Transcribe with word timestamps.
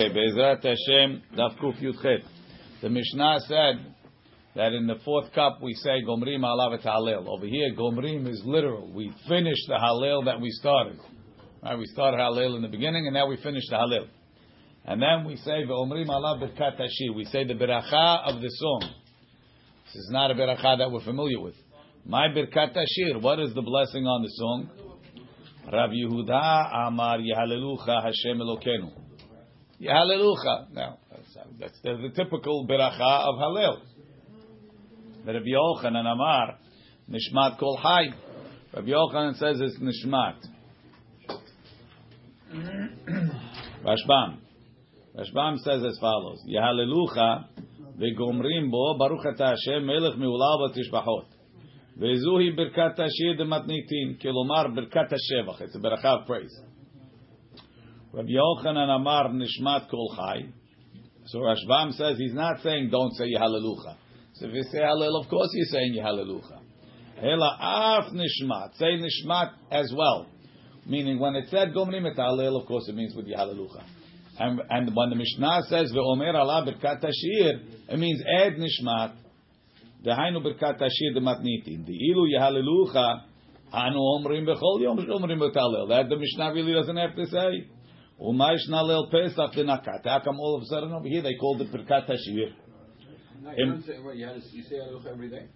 Hashem, 0.00 1.22
Daf 1.36 1.58
Kuf 1.58 1.82
Yudchet. 1.82 2.22
The 2.82 2.88
Mishnah 2.88 3.38
said 3.48 3.94
that 4.54 4.72
in 4.72 4.86
the 4.86 4.94
fourth 5.04 5.32
cup 5.34 5.58
we 5.60 5.74
say 5.74 6.02
Gomrim 6.06 6.42
Alav 6.42 6.80
Halel. 6.80 7.26
Over 7.26 7.46
here, 7.46 7.74
Gomrim 7.74 8.28
is 8.28 8.40
literal. 8.44 8.92
We 8.92 9.12
finish 9.26 9.56
the 9.66 9.74
Halel 9.74 10.24
that 10.26 10.40
we 10.40 10.50
started. 10.50 11.00
Right? 11.64 11.76
We 11.76 11.84
started 11.86 12.18
Halel 12.18 12.54
in 12.54 12.62
the 12.62 12.68
beginning, 12.68 13.08
and 13.08 13.14
now 13.14 13.26
we 13.26 13.38
finish 13.38 13.64
the 13.68 13.74
Halel. 13.74 14.06
And 14.84 15.02
then 15.02 15.24
we 15.26 15.34
say 15.34 15.64
Ve'omrim 15.64 16.06
Alav 16.06 16.44
Birkat 16.44 16.78
Hashir. 16.78 17.12
We 17.16 17.24
say 17.24 17.42
the 17.42 17.54
Beracha 17.54 18.32
of 18.32 18.40
the 18.40 18.50
song. 18.50 18.94
This 19.86 19.96
is 19.96 20.10
not 20.12 20.30
a 20.30 20.34
Beracha 20.34 20.78
that 20.78 20.92
we're 20.92 21.02
familiar 21.02 21.40
with. 21.40 21.56
My 22.06 22.28
Birkat 22.28 22.72
Hashir. 22.72 23.20
What 23.20 23.40
is 23.40 23.52
the 23.52 23.62
blessing 23.62 24.06
on 24.06 24.22
the 24.22 24.30
song? 24.36 24.70
Rav 25.72 25.90
Yehuda 25.90 26.86
Amar 26.86 27.18
Yehalelucha 27.18 28.04
Hashem 28.04 28.38
Elokenu. 28.38 29.07
Hallelujah. 29.86 30.68
Now, 30.72 30.98
that's, 31.10 31.36
uh, 31.36 31.44
that's 31.60 31.80
the, 31.82 32.10
typical 32.16 32.66
beracha 32.68 33.28
of 33.28 33.36
Hallel. 33.36 33.78
Rabbi 35.24 35.46
Yochanan 35.46 36.06
Amar, 36.06 36.58
Nishmat 37.08 37.58
Kol 37.58 37.76
Hai. 37.76 38.06
Rabbi 38.74 38.88
Yochanan 38.88 39.36
says 39.38 39.60
it's 39.60 39.78
Nishmat. 39.78 40.36
Rashbam. 43.84 44.38
Rashbam 45.16 45.58
says 45.58 45.84
as 45.84 45.98
follows: 46.00 46.42
Yehalelucha 46.48 47.44
v'gomrim 48.00 48.70
bo 48.70 48.96
Baruch 48.98 49.26
Ata 49.26 49.56
Hashem 49.56 49.86
Melech 49.86 50.14
Meulav. 50.14 50.72
Vezuhi 52.00 52.56
Birkat 52.58 52.98
Hashir 52.98 53.38
Dematnitin. 53.38 54.20
Kilomar 54.20 54.74
Birkat 54.76 55.12
Hashevach. 55.12 55.60
It's 55.60 55.76
a 55.76 55.78
beracha 55.78 56.20
of 56.20 56.26
praise. 56.26 56.58
Rabbi 58.12 58.30
Yochanan 58.30 58.88
Amar 58.88 59.28
Nishmat 59.30 59.90
Kol 59.90 60.14
Chai. 60.16 60.46
So 61.26 61.40
Rashbam 61.40 61.92
says 61.92 62.16
he's 62.16 62.32
not 62.32 62.62
saying 62.62 62.88
don't 62.90 63.12
say 63.14 63.30
Hallelujah. 63.38 63.96
So 64.34 64.46
if 64.46 64.54
you 64.54 64.62
say 64.62 64.78
Hallel, 64.78 65.22
of 65.22 65.28
course 65.28 65.48
you're 65.52 65.66
saying 65.66 65.98
Hallelujah. 66.02 66.60
Hela 67.20 67.58
Af 67.60 68.12
Nishmat. 68.14 68.76
Say 68.78 68.96
Nishmat 68.96 69.52
as 69.70 69.92
well. 69.94 70.26
Meaning 70.86 71.18
when 71.18 71.34
it 71.34 71.48
said 71.50 71.74
Gomrim 71.74 72.10
et 72.10 72.16
Hallel, 72.16 72.58
of 72.58 72.66
course 72.66 72.88
it 72.88 72.94
means 72.94 73.14
with 73.14 73.26
Hallelujah. 73.28 73.84
And, 74.38 74.60
and 74.70 74.94
when 74.94 75.10
the 75.10 75.16
Mishnah 75.16 75.62
says 75.68 75.92
Ve'omer 75.92 76.34
Allah 76.34 76.64
Birkat 76.64 77.02
Hashir, 77.02 77.60
it 77.88 77.98
means 77.98 78.22
Ed 78.38 78.54
Nishmat. 78.54 79.16
Birkat 80.06 80.80
Hashir 80.80 81.14
Dematnitin. 81.14 81.84
The 81.84 81.92
Ilu 81.92 82.26
Yehallelujah. 82.38 83.22
Anu 83.70 83.98
Omrim 83.98 84.46
Bechol 84.46 84.80
Yom 84.80 84.96
Omrim 84.96 85.40
Betalel. 85.40 85.88
That 85.88 86.08
the 86.08 86.16
Mishnah 86.16 86.54
really 86.54 86.72
doesn't 86.72 86.96
have 86.96 87.14
to 87.16 87.26
say. 87.26 87.68
Umay 88.20 88.56
Shnalel 88.68 89.10
Pesach 89.10 89.52
Nakat. 89.64 90.04
How 90.04 90.20
come 90.24 90.40
all 90.40 90.56
of 90.56 90.62
a 90.62 90.66
sudden 90.66 90.92
over 90.92 91.06
here 91.06 91.22
they 91.22 91.36
called 91.36 91.60
it 91.60 91.72
Birkat 91.72 92.10
Hashir? 92.10 92.52
No, 93.40 93.52
you, 93.56 93.82
say, 93.86 94.00
what, 94.00 94.16
you, 94.16 94.26
to, 94.26 94.40
you 94.52 94.62
say 94.64 94.76
Hallelujah 94.76 95.10
every 95.10 95.30
day? 95.30 95.46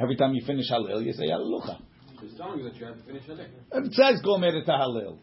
Every 0.00 0.16
time 0.16 0.34
you 0.34 0.46
finish 0.46 0.70
Hallel, 0.70 1.04
you 1.04 1.12
say 1.12 1.28
Hallelujah. 1.28 1.80
It's 2.22 2.36
telling 2.38 2.60
you 2.60 2.64
that 2.64 2.76
you 2.76 2.86
have 2.86 2.96
to 2.96 3.02
finish 3.02 3.24
Hallel. 3.24 3.48
It 3.72 3.92
says 3.92 4.20
Gomer 4.24 4.56
et 4.56 4.66
Hallel. 4.66 5.18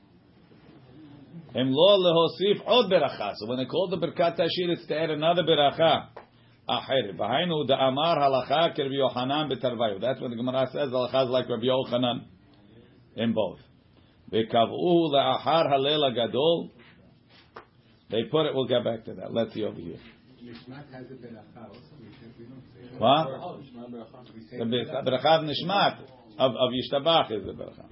Em 1.55 1.69
lo 1.71 1.97
lehosif 1.97 2.61
od 2.67 2.91
beracha. 2.91 3.35
So 3.35 3.47
when 3.47 3.57
they 3.57 3.65
call 3.65 3.87
the 3.87 3.97
Birkat 3.97 4.37
Hashir, 4.37 4.69
it's 4.69 4.85
to 4.87 4.99
add 4.99 5.11
another 5.11 5.43
beracha. 5.43 6.07
Acher. 6.69 7.15
V'hainu 7.17 7.67
da 7.67 7.87
amar 7.87 8.17
halacha 8.17 8.73
ke 8.73 8.79
Rabbi 8.79 8.95
Yochanan 8.95 9.49
betarvayu. 9.51 10.01
That's 10.01 10.19
when 10.19 10.31
the 10.31 10.37
Gemara 10.37 10.67
says 10.73 10.89
halacha 10.89 11.25
is 11.25 11.29
like 11.29 11.49
Rabbi 11.49 11.63
Yochanan 11.63 12.25
in 13.15 13.33
both. 13.33 13.59
V'kavu 14.31 15.11
le'achar 15.11 15.71
halel 15.71 16.13
gadol. 16.13 16.71
They 18.11 18.23
put 18.29 18.45
it. 18.45 18.53
We'll 18.53 18.67
get 18.67 18.83
back 18.83 19.05
to 19.05 19.13
that. 19.15 19.33
Let's 19.33 19.53
see 19.53 19.63
over 19.63 19.79
here. 19.79 19.97
What? 22.97 23.27
The 24.51 24.65
beracha 24.65 25.39
of 25.39 25.45
Nishmat 25.45 26.01
of 26.37 26.51
of 26.51 26.71
Yishtabach 26.71 27.31
is 27.31 27.45
the 27.45 27.53
beracha. 27.53 27.85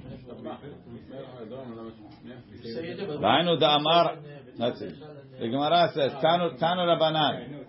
V'hainu 3.19 3.59
da 3.59 3.75
amar. 3.77 4.17
That's 4.57 4.81
it. 4.81 4.95
The 5.39 5.47
Gemara 5.47 5.91
says 5.93 6.11
Tanu 6.23 6.59
Tanu 6.59 6.85
Rabbanan. 6.85 7.65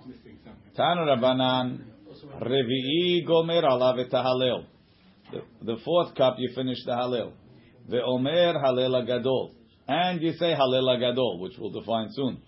Tanu 0.76 1.06
Rabbanan. 1.06 1.84
Revi'i 2.42 3.26
gomer 3.26 3.62
alav 3.62 3.98
et. 4.00 4.10
The 5.62 5.76
fourth 5.84 6.14
cup 6.16 6.34
you 6.38 6.50
finish 6.54 6.78
the 6.84 6.92
halel. 6.92 7.32
Ve'omer 7.88 8.56
halel 8.62 9.06
gadol. 9.06 9.54
And 9.88 10.22
you 10.22 10.32
say 10.32 10.54
halel 10.54 10.98
gadol, 11.00 11.40
which 11.40 11.54
we'll 11.58 11.70
define 11.70 12.08
soon. 12.12 12.42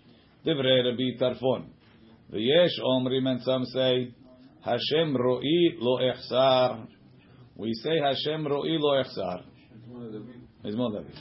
Divrei 0.47 0.85
Rabbi 0.85 1.19
Tarfon. 1.21 1.67
V'yesh 2.33 2.81
omrim, 2.85 3.29
and 3.29 3.43
some 3.43 3.65
say, 3.67 4.15
Hashem 4.65 5.17
ro'i 5.17 5.77
lo 5.79 5.99
echsar. 5.99 6.87
We 7.57 7.75
say 7.75 7.99
Hashem 7.99 8.47
ro'i 8.47 8.79
lo 8.79 9.03
echsar. 9.03 9.43
Mizmor 10.65 10.93
David. 10.93 11.19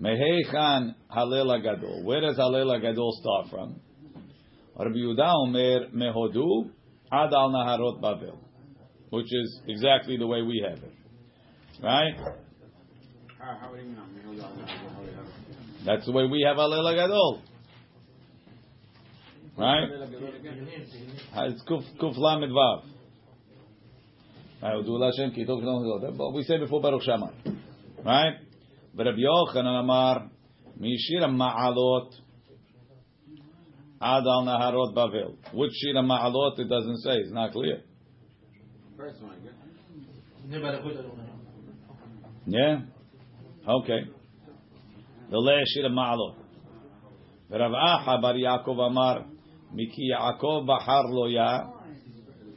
Meheichan 0.00 0.94
halel 1.10 1.62
gadol. 1.62 2.04
Where 2.04 2.20
does 2.20 2.36
halel 2.36 2.80
gadol 2.80 3.12
start 3.20 3.48
from? 3.50 3.80
Rabbi 4.78 4.96
Yehuda 4.96 5.34
omer 5.34 5.88
mehodu 5.94 6.70
ad 7.10 7.32
al 7.32 7.50
naharot 7.50 8.00
Bavel. 8.02 8.38
Which 9.10 9.32
is 9.32 9.60
exactly 9.66 10.16
the 10.18 10.26
way 10.26 10.42
we 10.42 10.64
have 10.68 10.78
it. 10.78 10.92
Right? 11.82 12.16
That's 15.86 16.04
the 16.04 16.10
way 16.10 16.26
we 16.26 16.42
have 16.42 16.56
Halel 16.56 16.94
Gadol. 16.96 17.42
Right? 19.56 19.88
It's 21.48 21.62
Kuf, 21.62 21.84
kuf 22.02 22.18
Lamed 22.18 22.52
Vav. 22.52 22.82
But 26.18 26.32
we 26.34 26.42
said 26.42 26.58
before 26.58 26.82
Baruch 26.82 27.02
Shammai. 27.04 27.30
Right? 28.04 28.34
But 28.94 29.06
Rabbi 29.06 29.18
Yochanan 29.18 29.80
Amar, 29.80 30.28
Mishir 30.80 31.22
Ma'alot, 31.22 32.10
Ad 34.02 34.24
al 34.26 34.44
Naharot 34.44 34.92
Bavel. 34.92 35.36
Which 35.54 35.72
Shir 35.72 35.94
Ma'alot 35.94 36.58
it 36.58 36.68
doesn't 36.68 36.98
say. 36.98 37.12
It's 37.18 37.32
not 37.32 37.52
clear. 37.52 37.82
First 38.96 39.22
one, 39.22 39.36
Yeah? 42.46 42.80
Okay. 43.68 44.15
The 45.30 45.38
last 45.38 45.68
Shir 45.74 45.88
Ma'alot. 45.88 46.36
Rav 47.50 47.72
Acha 47.72 48.20
bar 48.22 48.34
Yaakov 48.34 48.78
Amar, 48.86 49.26
Miki 49.72 50.10
Yaakov 50.12 50.66
Bahar 50.66 51.04
Lo 51.06 51.26
Ya, 51.26 51.68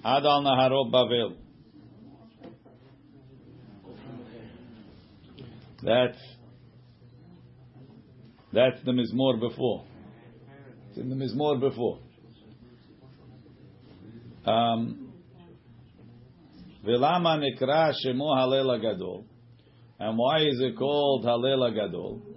Ad 0.03 0.25
al 0.25 0.43
Naharot 0.43 0.91
Bavel. 0.91 1.35
That's 5.81 6.17
that's 8.51 8.83
the 8.83 8.91
Mizmor 8.91 9.39
before. 9.39 9.85
It's 10.89 10.97
in 10.97 11.09
the 11.09 11.15
Mizmor 11.15 11.59
before. 11.59 11.99
Um, 14.45 15.13
Velama 16.85 17.39
nekra 17.39 17.93
shemo 18.03 18.35
Halel 18.35 18.81
Gadol. 18.81 19.25
And 19.99 20.17
why 20.17 20.39
is 20.41 20.59
it 20.59 20.77
called 20.77 21.25
Halel 21.25 21.73
Gadol? 21.73 22.28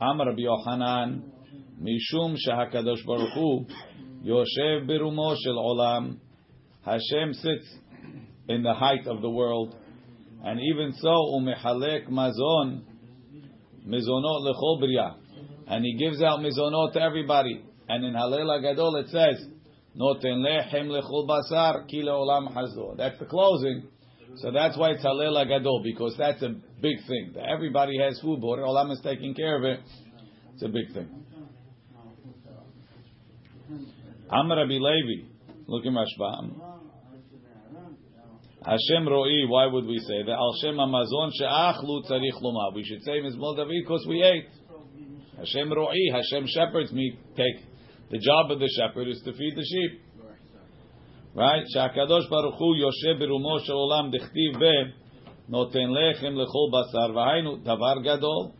Rabbi 0.00 0.42
Yochanan, 0.42 1.22
Mishum 1.82 2.36
shehakadosh 2.36 3.04
Baruch 3.04 3.32
Hu 3.34 3.66
Yoshev 4.24 4.88
birumo 4.88 5.36
shel 5.42 5.56
olam. 5.56 6.18
Hashem 6.84 7.34
sits 7.34 7.66
in 8.48 8.62
the 8.62 8.74
height 8.74 9.06
of 9.06 9.22
the 9.22 9.30
world, 9.30 9.74
and 10.44 10.60
even 10.60 10.92
so, 10.92 11.08
umechalek 11.08 12.08
mazon 12.08 12.82
mizonot 13.86 14.46
lechol 14.46 14.80
bria, 14.80 15.16
and 15.66 15.84
he 15.84 15.96
gives 15.96 16.22
out 16.22 16.40
mizonot 16.40 16.92
to 16.92 17.02
everybody. 17.02 17.64
And 17.88 18.04
in 18.04 18.14
Halel 18.14 18.62
Gadol 18.62 18.96
it 18.96 19.08
says, 19.08 19.46
Noten 19.98 20.44
lechem 20.44 20.88
lechol 20.88 21.26
basar 21.28 21.88
ki 21.88 22.02
leolam 22.02 22.54
hazo. 22.54 22.96
That's 22.96 23.18
the 23.18 23.26
closing. 23.26 23.88
So 24.36 24.52
that's 24.52 24.76
why 24.76 24.90
it's 24.90 25.04
Halel 25.04 25.46
Gadol 25.48 25.82
because 25.82 26.14
that's 26.16 26.42
a 26.42 26.54
big 26.80 26.98
thing. 27.06 27.34
Everybody 27.36 27.98
has 27.98 28.20
food, 28.20 28.40
but 28.40 28.58
Olam 28.58 28.92
is 28.92 29.00
taking 29.02 29.34
care 29.34 29.56
of 29.56 29.64
it. 29.64 29.80
It's 30.54 30.62
a 30.62 30.68
big 30.68 30.92
thing. 30.92 31.08
Amar 34.30 34.58
Rabbi 34.58 34.78
Levi, 34.78 35.28
look 35.66 35.86
at 35.86 35.92
Rashbam. 35.92 36.60
Hashem 38.64 39.06
ro'i. 39.06 39.48
Why 39.48 39.66
would 39.66 39.86
we 39.86 39.98
say 40.00 40.22
that? 40.26 40.32
Al 40.32 40.54
Shem 40.60 40.78
Amazon 40.78 41.30
she'achlu 41.32 42.10
tzarich 42.10 42.42
loma. 42.42 42.72
We 42.74 42.84
should 42.84 43.02
say 43.02 43.20
Mizmol 43.20 43.56
David 43.56 43.82
because 43.82 44.04
we 44.06 44.22
ate. 44.22 44.48
Hashem 45.38 45.70
ro'i. 45.70 46.12
Hashem 46.12 46.46
shepherds 46.48 46.92
me. 46.92 47.18
Take 47.36 47.64
the 48.10 48.18
job 48.18 48.50
of 48.50 48.58
the 48.58 48.68
shepherd 48.76 49.08
is 49.08 49.22
to 49.24 49.32
feed 49.32 49.54
the 49.56 49.64
sheep. 49.64 50.02
Right? 51.34 51.62
Shakadosh 51.74 52.28
Baruch 52.30 52.54
Hu 52.58 52.74
Yoshe 52.74 53.20
Birumo 53.20 53.64
Shel 53.64 53.76
Olam 53.76 54.12
Dichtiv 54.12 54.58
Be 54.58 54.92
Noten 55.50 55.90
Lechem 55.90 56.34
Lechol 56.34 56.72
Basar 56.72 57.10
V'Hainu 57.10 57.64
Davar 57.64 58.02
Gadol 58.02 58.54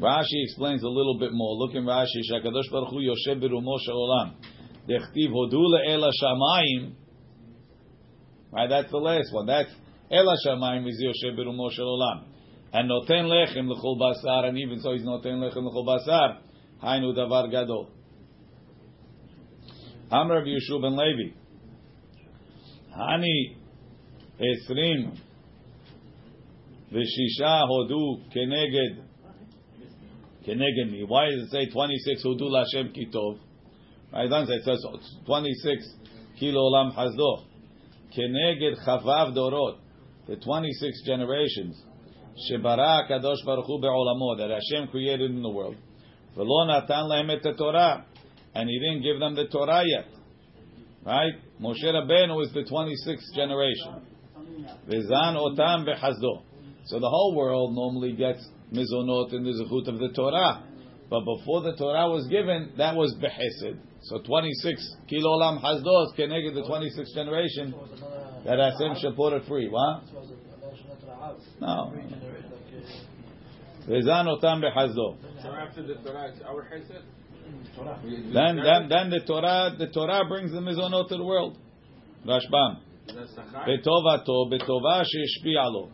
Rashi 0.00 0.44
explains 0.44 0.82
a 0.82 0.88
little 0.88 1.18
bit 1.18 1.30
more. 1.32 1.56
Look 1.56 1.74
in 1.74 1.84
Rashi. 1.84 2.22
Shakadosh 2.30 2.70
Baruch 2.70 2.88
Hu 2.88 3.00
Yoshev 3.00 3.42
Birumo 3.42 3.76
Olam. 3.90 4.32
Dechtiv 4.88 5.30
Hodu 5.30 5.86
Ela 5.86 6.10
Shamayim. 6.22 6.94
Right, 8.50 8.68
that's 8.68 8.90
the 8.90 8.96
last 8.96 9.28
one. 9.32 9.46
That's 9.46 9.70
Ela 10.10 10.36
Shamayim 10.46 10.88
is 10.88 11.04
Yoshev 11.04 11.38
Birumo 11.38 11.68
Olam. 11.78 12.24
And 12.72 12.90
Noten 12.90 13.26
Lechem 13.26 13.68
L'chol 13.68 13.98
Basar, 14.00 14.46
and 14.48 14.56
even 14.56 14.80
so 14.80 14.92
he's 14.92 15.02
Noten 15.02 15.38
Lechem 15.38 15.64
L'chol 15.64 15.86
Basar. 15.86 16.38
Hainu 16.82 17.14
Davar 17.14 17.50
Gadol. 17.50 17.90
Amr 20.10 20.34
Rav 20.34 20.44
Yeshua 20.44 20.82
ben 20.82 20.96
Levi. 20.96 21.34
Hani 22.96 23.56
Esrim 24.40 25.16
Vishisha 26.92 27.68
Hodu 27.68 28.20
Keneged 28.34 29.04
Keneged 30.46 30.90
me. 30.90 31.04
Why 31.06 31.30
does 31.30 31.44
it 31.44 31.50
say 31.50 31.70
26 31.70 32.24
Hodu 32.24 32.42
Lashem 32.42 32.92
Kitov? 32.96 33.38
It 34.12 34.28
doesn't 34.28 34.48
say, 34.48 34.54
it 34.54 34.64
says 34.64 34.84
26 35.26 35.94
Kilo 36.40 36.70
Olam 36.70 36.92
Hazdo. 36.96 37.44
Keneged 38.16 38.84
Chavav 38.84 39.36
Dorot. 39.36 39.78
The 40.26 40.36
26 40.36 41.06
generations. 41.06 41.80
Shebara 42.50 43.08
Kadosh 43.08 43.44
Baruch 43.46 43.66
Hu 43.66 43.80
Be'olamo. 43.80 44.38
That 44.38 44.50
Hashem 44.50 44.88
created 44.88 45.30
in 45.30 45.42
the 45.42 45.50
world. 45.50 45.76
V'lo 46.36 46.66
natan 46.66 47.08
lehem 47.08 47.30
et 47.30 47.56
Torah. 47.56 48.06
And 48.54 48.68
he 48.68 48.78
didn't 48.78 49.02
give 49.02 49.20
them 49.20 49.34
the 49.36 49.46
Torah 49.46 49.82
yet. 49.86 50.06
Right? 51.04 51.34
Moshe 51.60 51.84
Rabbeinu 51.84 52.42
is 52.44 52.52
the 52.52 52.64
26th 52.64 53.34
generation. 53.34 54.02
V'zan 54.88 55.36
otam 55.36 55.86
behazdo. 55.86 56.42
So 56.86 56.98
the 56.98 57.08
whole 57.08 57.34
world 57.36 57.74
normally 57.74 58.12
gets 58.12 58.46
mizonot 58.72 59.32
in 59.32 59.44
the 59.44 59.52
zechut 59.52 59.88
of 59.88 59.98
the 59.98 60.10
Torah. 60.14 60.64
But 61.08 61.20
before 61.20 61.62
the 61.62 61.76
Torah 61.76 62.08
was 62.08 62.26
given, 62.28 62.72
that 62.76 62.94
was 62.94 63.14
behesed. 63.22 63.78
So 64.02 64.18
26 64.18 64.96
kilo 65.08 65.38
olam 65.38 65.62
hasdos 65.62 66.14
keneged 66.18 66.54
the 66.54 66.62
26th 66.62 67.14
generation 67.14 67.74
that 68.44 68.58
Hashem 68.58 68.96
should 69.00 69.16
put 69.16 69.32
it 69.34 69.44
free. 69.46 69.68
What? 69.68 70.02
No. 71.60 71.92
V'zan 73.88 74.26
otam 74.26 74.62
behazdo. 74.62 75.16
So 75.42 75.52
after 75.52 75.82
the 75.82 75.94
Torah, 75.94 76.28
it's 76.28 76.42
our 76.42 76.64
chesed? 76.64 77.02
Then, 78.33 78.57
then, 78.57 78.89
then 78.89 79.09
the 79.09 79.21
Torah, 79.27 79.75
the 79.77 79.87
Torah 79.87 80.25
brings 80.27 80.51
the 80.51 80.59
mizonot 80.59 81.09
to 81.09 81.17
the 81.17 81.23
world. 81.23 81.57
Rashbam. 82.25 82.77
That's 83.07 83.31
Sachar? 83.35 83.65
בטובתו, 83.67 84.45
בטובה 84.51 85.01
שהשפיע 85.03 85.63
לו. 85.73 85.87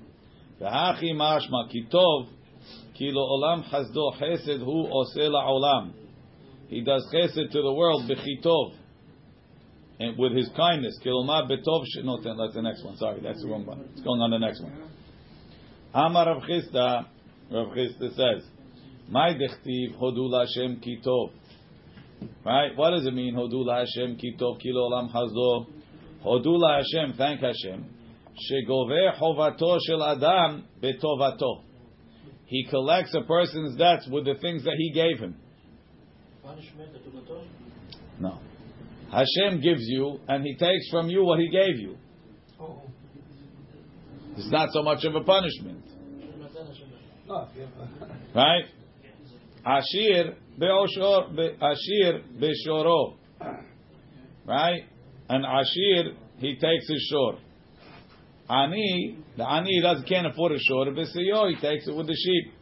והכי 0.59 1.11
משמע 1.15 1.57
כי 1.69 1.83
טוב, 1.89 2.29
כי 2.93 3.11
לעולם 3.11 3.63
חסדו 3.63 4.11
חסד 4.11 4.61
הוא 4.61 4.87
עושה 4.89 5.29
לעולם. 5.29 5.91
He 6.69 6.81
does 6.81 7.03
chesed 7.11 7.51
to 7.51 7.61
the 7.61 7.73
world, 7.73 8.07
בכי 8.07 8.41
טוב. 8.41 8.73
And 9.99 10.17
with 10.17 10.33
his 10.33 10.49
kindness, 10.55 11.03
כלומר 11.03 11.45
בטוב 11.45 11.83
שנותן. 11.85 12.35
That's 12.37 12.55
the 12.55 12.61
next 12.61 12.85
one. 12.85 12.95
Sorry, 12.95 13.19
that's 13.21 13.41
the 13.41 13.49
wrong 13.49 13.65
one. 13.65 13.81
It's 13.93 14.01
going 14.01 14.21
on 14.21 14.31
the 14.31 14.39
next 14.39 14.61
one. 14.61 14.71
אמר 15.95 16.23
רב 16.23 16.41
חיסדא, 16.41 16.99
רב 17.51 17.73
חיסדא 17.73 18.07
says, 18.07 18.43
מה 19.09 19.33
דכתיב 19.33 19.95
הודו 19.97 20.29
להשם 20.29 20.75
כי 20.81 20.95
טוב? 21.03 21.29
Right? 22.44 22.76
What 22.76 22.90
does 22.90 23.06
it 23.06 23.14
mean? 23.14 23.34
Hodu 23.34 23.64
la 23.64 23.80
Hashem 23.80 24.16
kitov 24.16 24.60
kilo 24.60 24.90
olam 24.90 25.12
hazo. 25.12 25.66
Hodu 26.24 26.58
la 26.58 26.76
Hashem, 26.78 27.14
thank 27.16 27.40
Hashem. 27.40 27.84
Shegove 28.50 29.18
chovato 29.18 29.78
shel 29.86 30.02
adam 30.04 30.64
betovato. 30.82 31.62
He 32.46 32.66
collects 32.70 33.14
a 33.14 33.22
person's 33.22 33.76
debts 33.76 34.08
with 34.10 34.24
the 34.24 34.34
things 34.40 34.64
that 34.64 34.74
he 34.76 34.92
gave 34.92 35.18
him. 35.18 35.36
No. 38.20 38.38
Hashem 39.10 39.60
gives 39.60 39.82
you, 39.82 40.20
and 40.28 40.44
he 40.44 40.54
takes 40.54 40.88
from 40.90 41.08
you 41.08 41.24
what 41.24 41.40
he 41.40 41.48
gave 41.48 41.78
you. 41.78 41.96
It's 44.36 44.50
not 44.50 44.68
so 44.72 44.82
much 44.82 45.04
of 45.04 45.14
a 45.14 45.22
punishment. 45.24 45.82
Right? 48.34 48.64
Ashir 49.64 50.36
be'oshor, 50.58 51.36
be- 51.36 51.56
Ashir 51.60 52.22
be'shoro. 52.40 53.16
Right? 54.46 54.82
And 55.28 55.44
Ashir, 55.44 56.14
he 56.38 56.54
takes 56.54 56.88
his 56.88 57.08
shore. 57.10 57.38
Ani, 58.48 59.18
the 59.36 59.44
Ani 59.48 59.80
doesn't 59.82 60.06
can't 60.06 60.26
afford 60.26 60.52
a 60.52 60.58
shore. 60.58 60.86
B'siyo, 60.86 61.50
he 61.50 61.60
takes 61.60 61.88
it 61.88 61.94
with 61.94 62.06
the 62.06 62.14
sheep. 62.14 62.52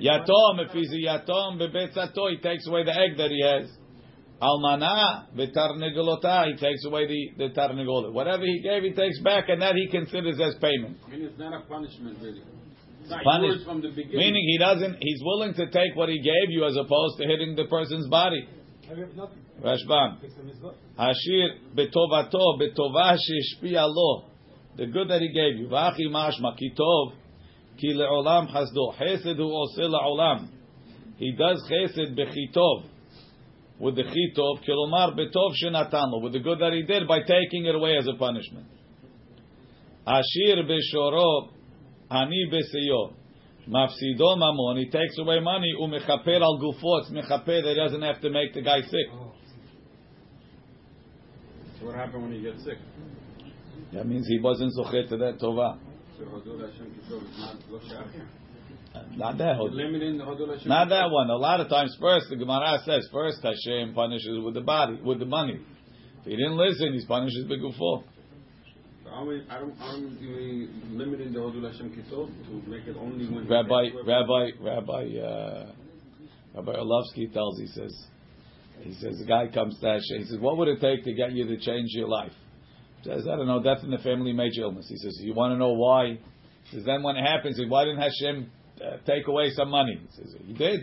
Yatom, 0.00 0.64
if 0.64 0.72
he's 0.72 0.90
a 0.92 0.96
yatom, 0.96 1.60
bebetzato, 1.60 2.30
he 2.30 2.38
takes 2.38 2.66
away 2.66 2.84
the 2.84 2.92
egg 2.92 3.16
that 3.18 3.30
he 3.30 3.42
has. 3.42 3.70
Almana, 4.40 5.26
betarnegolota, 5.34 6.46
he 6.46 6.56
takes 6.56 6.84
away 6.84 7.06
the, 7.06 7.48
the 7.48 7.54
tarnegolet. 7.54 8.12
Whatever 8.12 8.44
he 8.44 8.60
gave, 8.62 8.82
he 8.82 8.92
takes 8.92 9.20
back, 9.20 9.48
and 9.48 9.62
that 9.62 9.74
he 9.74 9.88
considers 9.88 10.38
as 10.40 10.54
payment. 10.60 10.98
I 11.06 11.10
mean, 11.10 11.22
it's 11.22 11.38
not 11.38 11.54
a 11.54 11.64
punishment, 11.66 12.18
really. 12.20 12.42
It's 13.06 13.14
not 13.14 13.22
Punish- 13.22 13.64
from 13.64 13.82
the 13.82 13.90
beginning. 13.90 14.18
Meaning 14.18 14.48
he 14.48 14.58
doesn't, 14.58 14.96
he's 15.00 15.22
willing 15.22 15.54
to 15.54 15.70
take 15.70 15.94
what 15.94 16.08
he 16.08 16.18
gave 16.18 16.50
you 16.50 16.64
as 16.64 16.76
opposed 16.76 17.18
to 17.18 17.26
hitting 17.26 17.54
the 17.54 17.66
person's 17.66 18.08
body. 18.08 18.48
Rashbam. 19.62 20.18
Hashir 20.98 21.48
betovato, 21.76 22.58
betova 22.58 23.16
sheshpia 23.16 23.86
lo. 23.86 24.24
The 24.76 24.86
good 24.86 25.08
that 25.08 25.20
he 25.20 25.28
gave 25.28 25.56
you. 25.56 25.68
V'achi 25.68 26.08
mashma 26.10 26.56
kitov, 26.58 27.12
ki 27.78 27.94
le'olam 27.94 28.52
hasdo. 28.52 28.96
Chesed 28.98 29.36
hu 29.36 29.52
oseh 29.52 29.88
la'olam. 29.88 30.48
He 31.16 31.32
does 31.32 31.62
chesed 31.70 32.18
bechitov. 32.18 32.86
With 33.78 33.94
the 33.94 34.02
chitov, 34.02 34.64
kilomar 34.68 35.16
betov 35.16 35.52
shenatan 35.62 36.10
lo. 36.10 36.20
With 36.22 36.32
the 36.32 36.40
good 36.40 36.58
that 36.58 36.72
he 36.72 36.82
did 36.82 37.06
by 37.06 37.20
taking 37.20 37.66
it 37.66 37.74
away 37.76 37.96
as 37.98 38.08
a 38.08 38.14
punishment. 38.18 38.66
Ashir 40.06 40.64
beshoro, 40.64 41.50
ani 42.10 42.50
beseyo. 42.50 43.12
Mafsido 43.68 44.36
mamon, 44.36 44.78
he 44.78 44.88
takes 44.88 45.18
away 45.18 45.40
money, 45.40 45.74
umechaper 45.80 46.40
al 46.40 46.58
gufo, 46.60 47.00
it's 47.00 47.10
mechaper 47.10 47.62
that 47.62 47.70
he 47.70 47.74
doesn't 47.74 48.02
have 48.02 48.20
to 48.20 48.30
make 48.30 48.54
the 48.54 48.62
guy 48.62 48.80
sick. 48.80 49.08
So 51.80 51.86
what 51.86 51.96
happened 51.96 52.22
when 52.22 52.32
he 52.32 52.42
gets 52.42 52.62
sick? 52.64 52.78
That 53.92 54.06
means 54.06 54.26
he 54.28 54.38
wasn't 54.38 54.72
zochet 54.76 55.08
to 55.08 55.16
that 55.16 55.38
tova. 55.40 55.78
So 56.18 56.24
Hodol 56.24 56.60
Hashem 56.60 56.94
Kitov 56.94 57.28
is 57.28 57.38
not 57.38 57.56
lo 57.68 57.80
shach 57.80 58.12
here. 58.12 58.28
Not 59.16 59.36
that 59.38 59.56
Hodul. 59.56 59.74
Limiting 59.74 60.18
the 60.18 60.24
Hodol 60.24 60.54
Hashem 60.54 60.68
Not 60.68 60.88
that 60.88 61.10
one. 61.10 61.28
A 61.28 61.36
lot 61.36 61.60
of 61.60 61.68
times, 61.68 61.96
first 62.00 62.26
the 62.30 62.36
Gemara 62.36 62.78
says, 62.86 63.08
first 63.12 63.38
Hashem 63.42 63.94
punishes 63.94 64.42
with 64.44 64.54
the 64.54 64.60
body, 64.60 64.98
with 65.04 65.18
the 65.18 65.26
money. 65.26 65.60
If 66.20 66.24
he 66.24 66.36
didn't 66.36 66.56
listen, 66.56 66.94
he's 66.94 67.04
punishes 67.04 67.44
begufo. 67.46 67.78
So 67.78 68.04
We, 69.24 69.42
I 69.48 69.58
don't, 69.60 69.74
aren't 69.80 70.20
we 70.20 70.68
limiting 70.90 71.32
the 71.32 71.38
Hodol 71.40 71.70
Hashem 71.70 71.90
Kitov 71.90 72.28
to 72.28 72.70
make 72.70 72.86
it 72.86 72.96
only 72.98 73.26
when 73.26 73.48
Rabbi, 73.48 73.84
he 73.84 73.90
takes 73.90 74.02
away- 74.02 74.12
Rabbi, 74.12 74.50
Rabbi, 74.60 75.18
uh, 75.18 75.72
Rabbi 76.54 76.72
Orlofsky 76.72 77.32
tells. 77.32 77.58
He 77.58 77.66
says, 77.68 78.06
he 78.82 78.92
says 78.94 79.18
the 79.18 79.24
guy 79.26 79.48
comes 79.48 79.78
to 79.80 79.86
Hashem. 79.86 80.18
He 80.18 80.24
says, 80.24 80.38
what 80.38 80.58
would 80.58 80.68
it 80.68 80.80
take 80.80 81.04
to 81.04 81.14
get 81.14 81.32
you 81.32 81.46
to 81.46 81.56
change 81.58 81.88
your 81.92 82.08
life? 82.08 82.32
He 83.02 83.10
says, 83.10 83.26
I 83.26 83.36
don't 83.36 83.46
know. 83.46 83.62
Death 83.62 83.82
in 83.84 83.90
the 83.90 83.98
family, 83.98 84.32
major 84.32 84.62
illness. 84.62 84.86
He 84.88 84.96
says, 84.96 85.16
you 85.20 85.34
want 85.34 85.52
to 85.52 85.58
know 85.58 85.72
why? 85.72 86.18
He 86.64 86.76
says, 86.76 86.84
then 86.84 87.02
when 87.02 87.16
it 87.16 87.24
happens, 87.24 87.56
he 87.56 87.62
says, 87.62 87.70
why 87.70 87.84
didn't 87.84 88.00
Hashem 88.00 88.50
uh, 88.84 88.96
take 89.06 89.26
away 89.28 89.50
some 89.50 89.70
money? 89.70 90.00
He 90.00 90.16
says, 90.22 90.34
he 90.46 90.52
did. 90.52 90.80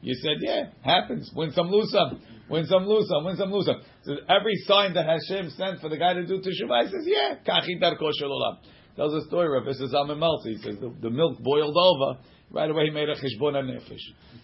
You 0.00 0.14
said, 0.14 0.36
yeah, 0.40 0.70
happens. 0.82 1.30
Win 1.34 1.52
some, 1.52 1.68
lose 1.68 1.90
some. 1.90 2.20
Win 2.48 2.66
some, 2.66 2.86
lose 2.86 3.08
some. 3.08 3.24
Win 3.24 3.36
some, 3.36 3.50
lose 3.50 3.66
some. 3.66 3.80
Says, 4.04 4.18
every 4.28 4.54
sign 4.66 4.94
that 4.94 5.06
Hashem 5.06 5.50
sent 5.50 5.80
for 5.80 5.88
the 5.88 5.96
guy 5.96 6.14
to 6.14 6.26
do 6.26 6.38
teshuvah, 6.38 6.84
he 6.84 6.90
says, 6.90 7.04
yeah, 7.04 7.34
kachi 7.46 7.80
darko 7.82 8.10
shel 8.18 8.30
olam. 8.30 8.58
Tells 8.98 9.14
a 9.14 9.26
story 9.28 9.56
of 9.56 9.64
Zalman 9.64 10.18
Meltzer. 10.18 10.50
He 10.50 10.56
says 10.56 10.74
the, 10.80 10.92
the 11.00 11.10
milk 11.10 11.38
boiled 11.40 11.76
over. 11.76 12.18
Right 12.50 12.68
away 12.68 12.86
he 12.86 12.90
made 12.90 13.08
a 13.08 13.14
cheshbon 13.14 13.54
nefesh. 13.54 14.00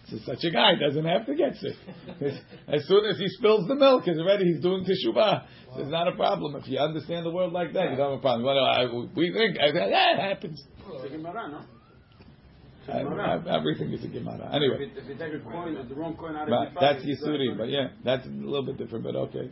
Says 0.08 0.20
such 0.26 0.44
a 0.44 0.50
guy 0.50 0.72
doesn't 0.78 1.04
have 1.04 1.26
to 1.26 1.34
get 1.34 1.56
sick. 1.56 1.74
As 2.68 2.86
soon 2.86 3.04
as 3.06 3.18
he 3.18 3.26
spills 3.30 3.66
the 3.66 3.74
milk, 3.74 4.04
he's 4.04 4.14
ready. 4.24 4.44
He's 4.44 4.60
doing 4.60 4.84
teshuvah. 4.84 5.46
So 5.74 5.80
it's 5.80 5.90
not 5.90 6.06
a 6.06 6.12
problem 6.12 6.54
if 6.54 6.68
you 6.68 6.78
understand 6.78 7.26
the 7.26 7.30
world 7.30 7.52
like 7.52 7.72
that. 7.72 7.90
You 7.90 7.96
don't 7.96 8.10
have 8.10 8.18
a 8.18 8.22
problem. 8.22 8.44
Well, 8.44 8.64
I, 8.64 8.84
we 9.16 9.32
think 9.32 9.58
I, 9.58 10.28
happens. 10.28 10.62
It's 10.86 11.04
a 11.04 11.08
Gemara, 11.08 11.50
no? 11.50 11.58
It's 11.58 12.73
a 12.73 12.73
I- 12.88 13.02
Gemara. 13.02 13.42
I- 13.46 13.56
everything 13.56 13.92
is 13.92 14.04
a 14.04 14.08
gemara. 14.08 14.48
If, 14.48 14.54
Anyway, 14.54 14.76
it, 14.84 14.90
if 14.96 15.08
you 15.08 15.14
take 15.14 15.34
a 15.34 15.38
coin, 15.40 15.74
the 15.88 15.94
wrong 15.94 16.16
coin 16.16 16.36
out 16.36 16.42
of 16.42 16.74
but 16.74 16.80
that's 16.80 17.04
Yisuri. 17.04 17.56
But 17.56 17.68
yeah, 17.70 17.88
that's 18.04 18.26
a 18.26 18.30
little 18.30 18.64
bit 18.64 18.78
different. 18.78 19.04
But 19.04 19.16
okay. 19.16 19.50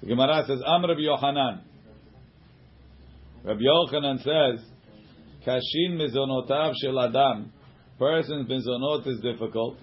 The 0.00 0.06
Gemara 0.06 0.44
says 0.46 0.60
Am 0.66 0.82
Rabbi 0.82 1.00
Yochanan. 1.00 1.60
Rabbi 3.44 3.60
Yochanan 3.60 4.18
says 4.18 4.64
Kashin 5.46 5.96
mizonotav 5.96 6.74
shel 6.82 6.98
adam. 7.00 7.52
Person's 7.98 8.48
mizonot 8.48 9.06
is 9.06 9.20
difficult. 9.20 9.78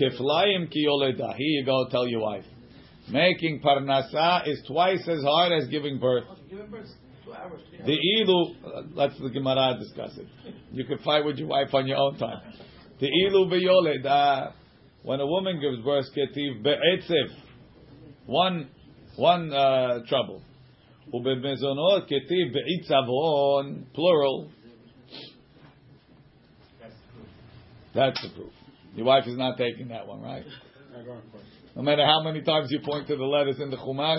Kiflayim 0.00 0.70
ki 0.70 0.86
yoleda. 0.88 1.34
Here 1.36 1.60
you 1.60 1.64
go. 1.64 1.86
Tell 1.90 2.06
your 2.08 2.20
wife. 2.20 2.44
Making 3.10 3.60
parnasa 3.64 4.48
is 4.48 4.62
twice 4.66 5.06
as 5.08 5.22
hard 5.22 5.52
as 5.52 5.68
giving 5.68 5.98
birth. 5.98 6.24
The 7.84 7.92
ilu, 7.92 8.94
let 8.94 9.10
the 9.20 9.30
Gemara 9.30 9.78
discuss 9.78 10.16
it. 10.16 10.26
You 10.72 10.84
can 10.84 10.98
fight 10.98 11.24
with 11.24 11.36
your 11.36 11.48
wife 11.48 11.72
on 11.74 11.86
your 11.86 11.98
own 11.98 12.16
time. 12.18 12.40
The 13.00 13.08
ilu 13.08 13.50
beyoled, 13.50 14.06
uh, 14.06 14.50
when 15.02 15.20
a 15.20 15.26
woman 15.26 15.60
gives 15.60 15.84
birth, 15.84 16.06
ketiv 16.16 16.62
be'etzif, 16.62 17.30
one, 18.26 18.68
one 19.16 19.52
uh, 19.52 20.00
trouble. 20.08 20.42
Ubemezonot 21.12 22.08
ketiv 22.10 22.52
be'itzavon, 22.52 23.92
plural. 23.94 24.50
That's 27.94 28.20
the 28.22 28.30
proof. 28.34 28.52
Your 28.94 29.06
wife 29.06 29.24
is 29.26 29.36
not 29.36 29.58
taking 29.58 29.88
that 29.88 30.06
one, 30.06 30.22
right? 30.22 30.44
No 31.76 31.82
matter 31.82 32.04
how 32.06 32.22
many 32.22 32.42
times 32.42 32.68
you 32.70 32.80
point 32.80 33.06
to 33.08 33.16
the 33.16 33.24
letters 33.24 33.60
in 33.60 33.70
the 33.70 33.76
Chumash, 33.76 34.18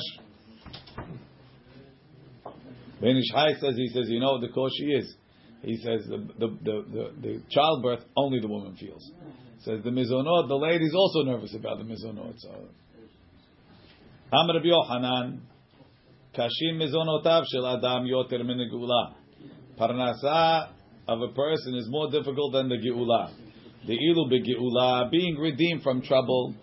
Ben 3.02 3.18
Ish 3.18 3.32
Chai 3.32 3.54
says, 3.60 3.76
he 3.76 3.88
says, 3.90 4.06
you 4.08 4.20
know 4.20 4.40
the 4.40 4.48
koshi 4.48 5.00
is? 5.00 5.16
He 5.62 5.78
says 5.78 6.06
the, 6.08 6.18
the, 6.40 6.48
the, 6.64 7.12
the, 7.22 7.42
childbirth, 7.50 8.04
only 8.16 8.40
the 8.40 8.48
woman 8.48 8.76
feels. 8.76 9.12
Says 9.64 9.82
the 9.84 9.90
mizonot, 9.90 10.48
the 10.48 10.56
lady's 10.56 10.94
also 10.94 11.24
nervous 11.24 11.56
about 11.56 11.80
the 11.80 11.84
mizonot. 11.84 12.36
So. 12.38 12.52
Am 14.32 14.48
Rabbi 14.48 14.68
Yochanan, 14.68 15.40
kashim 16.38 16.78
mizonotav 16.78 17.46
shel 17.52 17.66
adam 17.66 18.06
yoter 18.06 18.46
min. 18.46 18.70
Parnasa 19.80 20.70
of 21.08 21.22
a 21.22 21.34
person 21.34 21.76
is 21.76 21.88
more 21.90 22.10
difficult 22.12 22.54
than 22.54 22.70
the 22.70 22.76
geula. 22.76 23.32
The 23.88 23.94
ilu 23.94 24.30
begeula, 24.30 25.12
being 25.12 25.38
redeemed 25.38 25.84
from 25.84 26.02
trouble. 26.02 26.56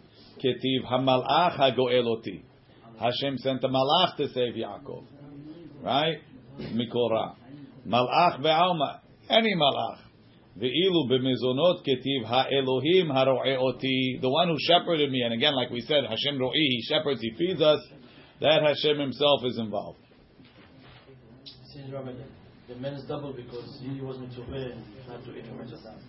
Ketiv 0.43 0.85
hamalach 0.91 1.59
hagoeloti. 1.59 2.43
Hashem 2.99 3.39
sent 3.39 3.65
a 3.65 3.69
malach 3.69 4.17
to 4.17 4.29
save 4.29 4.55
Yaakov. 4.55 5.05
Right? 5.83 6.19
Mikora. 6.59 7.35
Malach 7.87 8.43
be'alma. 8.43 9.01
Any 9.29 9.55
malach. 9.57 9.99
The 10.57 10.67
ilu 10.67 11.09
b'mizonot 11.09 11.85
ketiv 11.87 12.25
ha'elohim 12.27 13.09
haro'eoti. 13.09 14.21
The 14.21 14.29
one 14.29 14.49
who 14.49 14.57
shepherded 14.61 15.11
me, 15.11 15.23
and 15.23 15.35
again, 15.35 15.55
like 15.55 15.71
we 15.71 15.81
said, 15.81 16.05
Hashem 16.09 16.39
ro'i, 16.39 16.53
he 16.53 16.83
shepherds, 16.89 17.21
he 17.21 17.33
feeds 17.37 17.61
us. 17.61 17.81
That 18.41 18.63
Hashem 18.63 18.99
himself 18.99 19.45
is 19.45 19.59
involved. 19.59 19.99
Rabbi, 21.91 22.13
the 22.69 22.77
man 22.77 22.95
is 22.95 23.05
double 23.07 23.33
because 23.33 23.81
he 23.83 24.01
was 24.01 24.19
mitzvah 24.19 24.43
and 24.45 24.85
had 25.09 25.25
to 25.25 25.37
eat 25.37 25.47
from 25.47 25.61
Adam. 25.61 26.01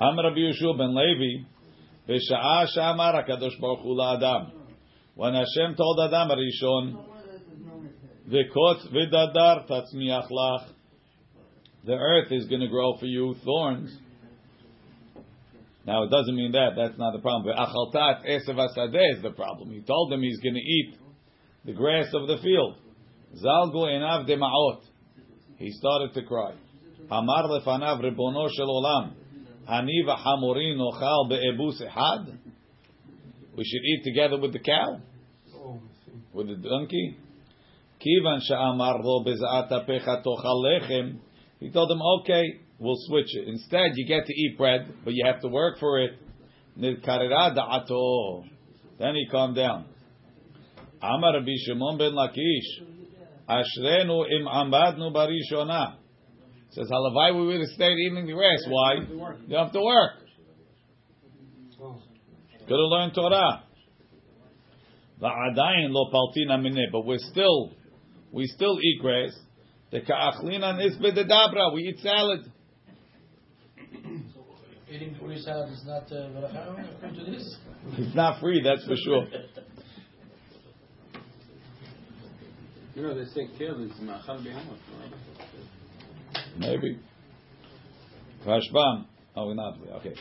Am 0.00 0.16
Rabbi 0.16 0.38
Yeshua 0.38 0.78
ben 0.78 0.94
Levi, 0.94 1.44
V'sha'a 2.08 2.66
sha'amar 2.74 3.14
HaKadosh 3.14 3.60
Baruch 3.60 3.80
Hu 3.80 3.96
la'adam. 3.96 4.52
When 5.14 5.34
Hashem 5.34 5.74
told 5.76 6.00
Adam 6.00 6.30
Arishon, 6.30 7.04
V'kot 8.28 8.92
v'dadar 8.92 9.66
tatzmiach 9.68 10.30
lach, 10.30 10.68
the 11.84 11.94
earth 11.94 12.30
is 12.30 12.46
going 12.46 12.60
to 12.60 12.68
grow 12.68 12.96
for 12.98 13.06
you 13.06 13.34
thorns. 13.44 13.90
Now 15.86 16.02
it 16.02 16.10
doesn't 16.10 16.36
mean 16.36 16.52
that. 16.52 16.72
That's 16.76 16.98
not 16.98 17.12
the 17.12 17.20
problem. 17.20 17.54
V'achaltat 17.56 18.26
esev 18.28 18.56
asadeh 18.56 19.16
is 19.16 19.22
the 19.22 19.30
problem. 19.30 19.70
He 19.70 19.80
told 19.80 20.12
them 20.12 20.20
he's 20.20 20.38
going 20.40 20.54
to 20.54 20.60
eat 20.60 20.96
the 21.64 21.72
grass 21.72 22.08
of 22.12 22.26
the 22.28 22.36
field. 22.42 22.76
Zalgu 23.42 23.86
enav 23.86 24.28
dema'ot. 24.28 24.80
He 25.56 25.70
started 25.70 26.12
to 26.14 26.22
cry. 26.24 26.52
Amar 27.10 27.44
lefanav 27.44 28.02
ribono 28.02 28.48
shel 28.54 28.68
olam. 28.68 29.12
Ani 29.66 30.04
v'hamori 30.06 30.76
nochal 30.76 31.30
be'ebus 31.30 31.80
ehad. 31.82 32.36
We 33.56 33.64
should 33.64 33.82
eat 33.84 34.04
together 34.04 34.38
with 34.38 34.52
the 34.52 34.60
cow, 34.60 35.00
oh, 35.56 35.80
with 36.32 36.48
the 36.48 36.56
donkey. 36.56 37.16
Kivan 38.00 38.40
sha'amar 38.48 39.02
lo 39.02 39.24
bezat 39.24 39.70
apecha 39.70 40.22
lechem. 40.24 41.18
He 41.60 41.70
told 41.70 41.90
him, 41.90 42.00
okay, 42.20 42.60
we'll 42.78 42.96
switch 43.06 43.34
it. 43.34 43.48
Instead, 43.48 43.92
you 43.96 44.06
get 44.06 44.26
to 44.26 44.32
eat 44.32 44.56
bread, 44.56 44.92
but 45.04 45.12
you 45.14 45.24
have 45.26 45.40
to 45.40 45.48
work 45.48 45.78
for 45.80 45.98
it. 46.00 46.12
Then 46.76 46.96
he 49.14 49.26
calmed 49.30 49.56
down. 49.56 49.86
Amar 51.02 51.34
Rabbi 51.34 51.56
Shimon 51.66 51.98
ben 51.98 52.12
Lakish. 52.12 52.82
Ashrenu 53.48 54.24
im 54.30 54.46
amadnu 54.46 55.12
barishona. 55.12 55.96
Says, 56.70 56.88
Halavai, 56.92 57.34
we 57.34 57.46
would 57.46 57.60
have 57.60 57.70
stayed 57.70 57.96
eating 57.98 58.26
the 58.26 58.32
grass. 58.32 58.64
Why? 58.68 58.94
You 59.46 59.56
have 59.56 59.72
to 59.72 59.80
work. 59.80 60.18
Could 61.78 62.76
have 62.76 62.90
learned 62.90 63.14
Torah. 63.14 63.62
But 65.20 67.06
we're 67.06 67.18
still, 67.18 67.70
we 68.32 68.46
still 68.46 68.78
eat 68.80 69.00
grass. 69.00 69.32
The 69.90 70.00
ka'achlinan 70.00 70.84
is 70.84 70.96
b'dedabra. 70.96 71.72
We 71.74 71.82
eat 71.82 71.98
salad. 72.00 72.52
Eating 74.90 75.16
free 75.20 75.40
salad 75.40 75.70
is 75.72 75.84
not 75.86 76.04
uh, 76.10 76.28
beracha 76.30 76.96
according 76.96 77.24
to 77.24 77.30
this. 77.30 77.56
It's 77.98 78.14
not 78.14 78.40
free, 78.40 78.62
that's 78.62 78.86
for 78.86 78.96
sure. 78.96 79.26
You 82.94 83.02
know, 83.02 83.14
they 83.14 83.26
say 83.26 83.48
kale 83.58 83.82
is 83.82 83.92
ma'achal 84.02 84.44
b'hamot. 84.44 84.78
Maybe. 86.58 86.98
Rashbam. 88.46 89.06
Oh, 89.36 89.52
not 89.52 89.78
okay. 89.96 90.14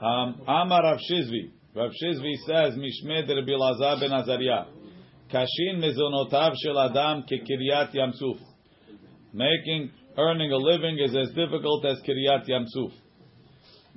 Um, 0.00 0.40
Amar 0.46 0.82
Rav 0.82 0.98
Shizvi. 1.10 1.50
Rav 1.74 1.90
Shizvi 1.90 2.34
says, 2.46 2.78
Mishmed 2.78 3.28
Rabbi 3.28 3.52
Lazar 3.52 4.00
ben 4.00 4.12
Azariah 4.12 4.66
Kashin 5.31 5.79
mezonotav 5.79 6.53
shel 6.63 6.79
adam 6.79 7.23
kekiryat 7.23 7.93
yamsuf. 7.93 8.39
Making, 9.33 9.91
earning 10.17 10.51
a 10.51 10.57
living 10.57 10.97
is 10.99 11.15
as 11.15 11.29
difficult 11.35 11.85
as 11.85 11.99
kiryat 12.07 12.47
yamsuf. 12.47 12.91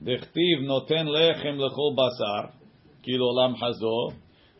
Dechtiv 0.02 0.62
noten 0.62 1.06
lechem 1.06 1.58
lechol 1.58 1.96
basar, 1.96 2.52
kilo 3.04 3.32
lam 3.32 3.54
hazo, 3.54 4.14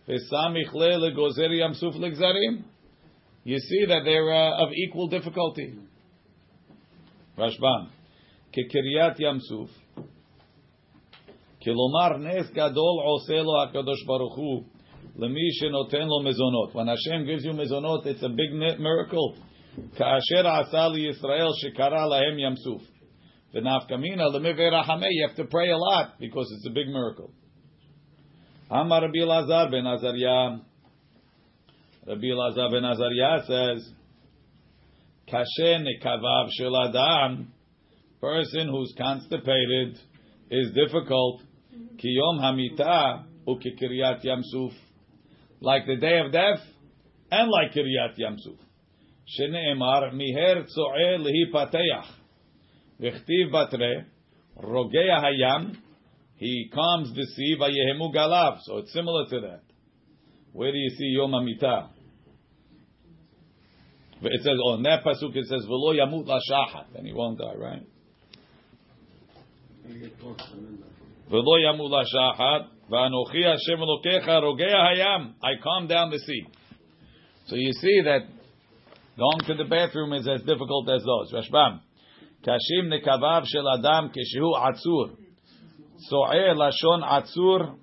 v'samich 0.08 0.72
le 0.72 1.10
legozer 1.10 1.50
yamsuf 1.50 1.96
legzarim. 1.96 2.64
You 3.44 3.58
see 3.58 3.86
that 3.86 4.02
they're 4.04 4.32
uh, 4.32 4.64
of 4.64 4.72
equal 4.72 5.08
difficulty. 5.08 5.78
Rashbam. 7.36 7.88
כקריית 8.52 9.20
ים 9.20 9.40
סוף. 9.40 9.70
כלומר, 11.62 12.16
נס 12.18 12.50
גדול 12.50 12.94
עושה 13.04 13.42
לו 13.42 13.62
הקדוש 13.62 14.04
ברוך 14.06 14.36
הוא 14.36 14.62
למי 15.16 15.52
שנותן 15.52 16.06
לו 16.06 16.22
מזונות. 16.24 16.74
When 16.74 16.88
Hashem 16.88 17.26
gives 17.26 17.44
you 17.44 17.52
מזונות, 17.52 18.06
it's 18.06 18.22
a 18.22 18.28
big 18.28 18.52
miracle. 18.78 19.38
כאשר 19.96 20.48
עשה 20.48 20.88
לישראל 20.88 21.48
שקרא 21.54 22.06
להם 22.06 22.38
ים 22.38 22.56
סוף. 22.56 22.82
ונפקא 23.54 23.94
מינה 23.94 24.24
למבי 24.28 24.68
רחמי, 24.68 25.06
you 25.06 25.28
have 25.28 25.36
to 25.36 25.44
pray 25.44 25.70
a 25.70 25.76
lot 25.76 26.20
because 26.20 26.46
it's 26.52 26.66
a 26.66 26.74
big 26.74 26.88
miracle. 26.88 27.30
אמר 28.72 28.96
רבי 28.96 29.22
אלעזר 29.22 29.66
בן 29.70 29.86
עזריה, 29.86 30.48
רבי 32.06 32.32
אלעזר 32.32 32.68
בן 32.68 32.84
עזריה 32.84 33.36
says, 33.38 33.94
קשה 35.26 35.78
נקביו 35.78 36.46
של 36.48 36.76
אדם, 36.76 37.44
person 38.22 38.68
who's 38.68 38.94
constipated 38.96 39.98
is 40.50 40.70
difficult. 40.74 41.42
Kiyom 41.98 42.38
hamita 42.40 43.24
ukikiryat 43.46 44.24
yamsuf, 44.24 44.72
like 45.60 45.86
the 45.86 45.96
day 45.96 46.18
of 46.18 46.32
death, 46.32 46.60
and 47.30 47.50
like 47.50 47.72
kiryat 47.72 48.18
yamsuf. 48.18 48.58
Sheneemar 49.38 50.12
miher 50.12 50.64
tzoe 50.64 51.18
lehi 51.18 51.52
pateach, 51.52 52.06
v'chtiv 53.00 53.50
batre 53.52 54.04
rogea 54.62 55.22
hayam. 55.22 55.76
He 56.36 56.70
calms 56.74 57.14
the 57.14 57.24
sea 57.24 57.56
vayehemu 57.60 58.14
galav. 58.14 58.58
So 58.62 58.78
it's 58.78 58.92
similar 58.92 59.26
to 59.28 59.40
that. 59.40 59.62
Where 60.52 60.72
do 60.72 60.78
you 60.78 60.90
see 60.90 61.14
yom 61.16 61.30
hamita? 61.30 61.88
It 64.24 64.42
says 64.42 64.58
on 64.66 64.82
that 64.82 65.04
pasuk. 65.04 65.36
It 65.36 65.46
says 65.46 65.64
v'lo 65.68 65.94
yamut 65.94 66.26
lashachat, 66.26 66.96
and 66.96 67.06
he 67.06 67.12
won't 67.12 67.38
die, 67.38 67.54
right? 67.56 67.86
ולא 71.30 71.58
ימול 71.58 71.94
השחת, 72.00 72.75
I 72.89 73.09
calm 75.61 75.87
down 75.87 76.09
the 76.09 76.19
sea. 76.19 76.47
So 77.47 77.55
you 77.55 77.73
see 77.73 78.01
that 78.05 78.21
going 79.17 79.39
to 79.47 79.55
the 79.55 79.65
bathroom 79.69 80.13
is 80.13 80.27
as 80.27 80.41
difficult 80.41 80.89
as 80.89 81.03
those. 81.03 81.33
Rashbam. 81.33 81.81
Kashim 82.45 82.91
nekavav 82.91 83.45
shel 83.47 83.67
adam 83.69 84.09
kishu 84.09 84.53
atzur. 84.55 85.17
So'e 85.99 86.53
lashon 86.55 87.03
atzur 87.03 87.75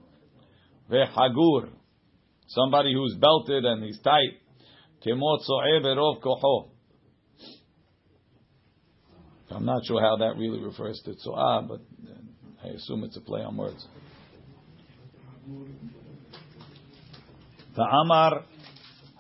vehagur. 0.90 1.68
Somebody 2.46 2.94
who's 2.94 3.16
belted 3.20 3.64
and 3.64 3.84
he's 3.84 4.00
tight. 4.00 4.40
Kemot 5.04 5.40
so'e 5.42 5.80
berov 5.82 6.20
koho. 6.22 6.70
I'm 9.50 9.64
not 9.66 9.84
sure 9.86 10.00
how 10.00 10.16
that 10.16 10.36
really 10.38 10.60
refers 10.60 11.00
to 11.04 11.12
tzo'ah, 11.12 11.68
but 11.68 11.80
I 12.64 12.68
assume 12.68 13.04
it's 13.04 13.16
a 13.16 13.20
play 13.20 13.42
on 13.42 13.56
words. 13.56 13.86
The 17.76 17.82
Amar 17.82 18.44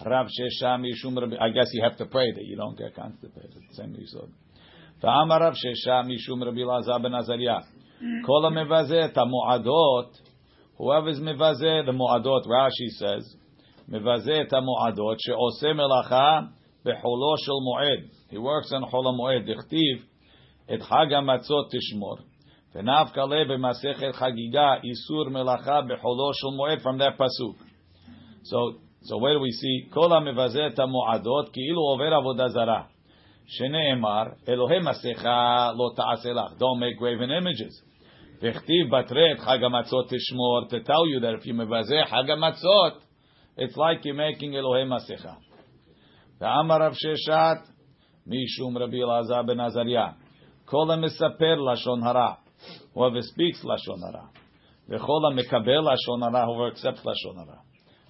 Rav 0.06 0.26
Shesha 0.26 0.78
Mishum 0.78 1.20
Rabbi. 1.20 1.36
I 1.40 1.50
guess 1.50 1.68
you 1.72 1.82
have 1.82 1.96
to 1.98 2.06
pray 2.06 2.32
that 2.32 2.44
you 2.44 2.56
don't 2.56 2.78
get 2.78 2.94
constipated. 2.94 3.62
Same 3.72 3.94
Yisod. 3.94 4.30
The 5.00 5.08
Amar 5.08 5.40
Rav 5.40 5.54
Shesha 5.54 6.04
Mishum 6.04 6.44
Rabbi 6.44 6.60
Lazar 6.60 6.98
ben 7.02 7.12
Azariah. 7.12 7.62
Kol 8.24 8.50
mevazeh 8.50 9.12
tamuadot. 9.14 10.12
Whoever's 10.78 11.20
mevazeh 11.20 11.86
the 11.86 11.92
muadot, 11.92 12.46
Rashi 12.46 12.88
says, 12.90 13.36
mevazeh 13.90 14.50
tamuadot 14.50 15.16
she'oseh 15.20 15.72
melacha 15.72 16.50
becholo 16.84 17.36
shel 17.44 17.60
moed. 17.60 18.08
He 18.30 18.38
works 18.38 18.72
on 18.72 18.82
chol 18.90 19.04
moed. 19.18 19.48
Dichtiv 19.48 20.02
et 20.68 20.80
chag 20.80 21.12
hamatzot 21.12 21.70
tishmor. 21.72 22.18
V'nav 22.75 23.13
kale 23.13 23.45
b'masechet 23.45 24.13
chagiga 24.15 24.79
isur 24.83 25.29
melacha 25.29 25.87
becholo 25.87 26.31
shel 26.33 26.51
moed 26.51 26.81
from 26.81 26.97
that 26.99 27.17
pasuk. 27.17 27.55
So, 28.43 28.79
so 29.03 29.17
where 29.17 29.33
do 29.33 29.39
we 29.39 29.51
see? 29.51 29.89
Kol 29.93 30.09
mevazeh 30.09 30.75
tamuadot 30.75 31.51
ki'ilu 31.53 31.81
over 31.93 32.11
avodah 32.11 32.49
zarah. 32.51 32.87
שנאמר, 33.49 34.23
אלוהי 34.47 34.79
מסכה 34.79 35.71
לא 35.77 35.91
תעשה 35.95 36.33
לך. 36.33 36.51
Don't 36.59 36.79
make 36.79 36.99
graven 36.99 37.31
images. 37.31 37.89
וכתיב 38.41 38.95
בתרי 38.95 39.31
את 39.31 39.39
חג 39.39 39.63
המצות 39.63 40.05
תשמור, 40.05 40.61
to 40.69 40.87
tell 40.87 41.05
you 41.11 41.19
that 41.19 41.41
if 41.41 41.45
you 41.45 41.53
מבזה 41.53 42.01
חג 42.05 42.29
המצות, 42.29 42.93
it's 43.57 43.77
like 43.77 44.05
you're 44.05 44.13
making 44.13 44.55
אלוהי 44.55 44.83
מסכה. 44.83 45.33
ואמר 46.41 46.75
רב 46.81 46.93
ששת, 46.93 47.73
משום 48.27 48.77
רבי 48.77 49.03
אלעזר 49.03 49.41
בן 49.41 49.59
עזריה, 49.59 50.07
כל 50.65 50.91
המספר 50.91 51.55
לשון 51.71 52.03
הרע, 52.03 52.33
whoever 52.94 53.20
speaks 53.22 53.62
lashon 53.64 54.00
hara. 54.00 54.28
V'chol 54.90 55.38
mekabel 55.38 55.82
lashon 55.82 56.22
hara, 56.22 56.46
whoever 56.46 56.68
accepts 56.68 57.00
lashon 57.00 57.36
hara. 57.36 57.60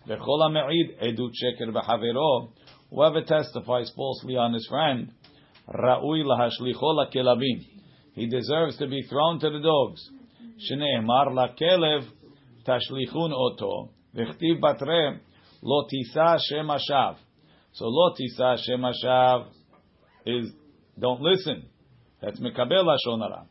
V'chol 0.08 0.52
me'id 0.52 0.98
edut 1.00 1.32
sheker 1.42 1.72
b'havero, 1.72 2.50
whoever 2.90 3.22
testifies 3.22 3.92
falsely 3.96 4.36
on 4.36 4.52
his 4.52 4.66
friend, 4.68 5.12
ra'ui 5.68 6.24
lahashlichol 6.24 7.12
kelabim. 7.14 7.60
He 8.14 8.26
deserves 8.26 8.76
to 8.78 8.86
be 8.86 9.02
thrown 9.02 9.40
to 9.40 9.50
the 9.50 9.60
dogs. 9.60 10.00
Shneimar 10.70 11.28
lakelev 11.28 12.06
tashlichun 12.66 13.32
oto. 13.32 13.90
V'chtiv 14.14 14.60
batre 14.60 15.18
lo 15.62 15.86
tisa 15.86 16.38
shem 16.48 16.68
ashav. 16.68 17.16
So 17.72 17.86
lo 17.86 18.14
tisa 18.14 18.56
shem 18.64 18.82
ashav 18.82 19.48
is 20.26 20.52
don't 20.98 21.20
listen. 21.20 21.64
That's 22.20 22.38
mekabel 22.40 22.84
lashon 22.84 23.20
hara. 23.20 23.46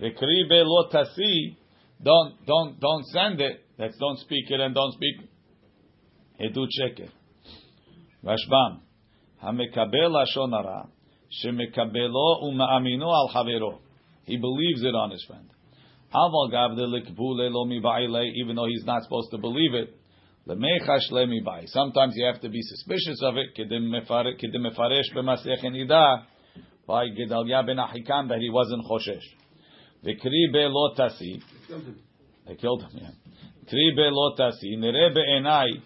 V'kribe 0.00 0.64
lo 0.64 0.88
tasi. 0.92 1.56
Don't 2.02 2.34
don't 2.46 2.78
don't 2.80 3.04
send 3.06 3.40
it. 3.40 3.64
That's 3.78 3.96
don't 3.98 4.18
speak 4.18 4.50
it 4.50 4.60
and 4.60 4.74
don't 4.74 4.92
speak. 4.92 5.16
Edu 6.40 6.66
sheker. 6.66 7.08
Rashbam. 8.24 8.80
Hamekabel 9.42 10.10
lashon 10.10 10.52
hara. 10.52 10.88
Shemekabelo 11.42 12.42
umaamino 12.44 13.12
al 13.12 13.30
havero. 13.34 13.78
He 14.24 14.36
believes 14.36 14.82
it 14.82 14.94
on 14.94 15.10
his 15.10 15.24
friend. 15.24 15.48
Aval 16.14 16.52
gavde 16.52 16.86
likbule 16.86 17.50
lo 17.50 17.64
mi 17.64 17.80
Even 18.40 18.56
though 18.56 18.66
he's 18.66 18.84
not 18.84 19.02
supposed 19.02 19.30
to 19.30 19.38
believe 19.38 19.74
it. 19.74 19.94
Sometimes 21.66 22.14
you 22.14 22.24
have 22.24 22.40
to 22.40 22.48
be 22.48 22.60
suspicious 22.62 23.20
of 23.22 23.34
it. 23.36 23.48
By 26.86 27.06
Gedalia 27.08 27.66
ben 27.66 27.76
Ahikam 27.78 28.28
that 28.28 28.38
he 28.38 28.48
wasn't 28.48 28.84
choshesh. 28.84 29.24
V'kri 30.05 30.51
be 30.51 30.67
lo 30.69 30.93
tasi. 30.97 31.41
They 32.47 32.55
killed 32.55 32.83
him. 32.83 32.91
Yeah. 32.93 33.09
Kri 33.69 33.93
be 33.95 34.09
lo 34.11 34.35
tasi. 34.37 34.77
Nere 34.77 35.13
be'enai. 35.13 35.81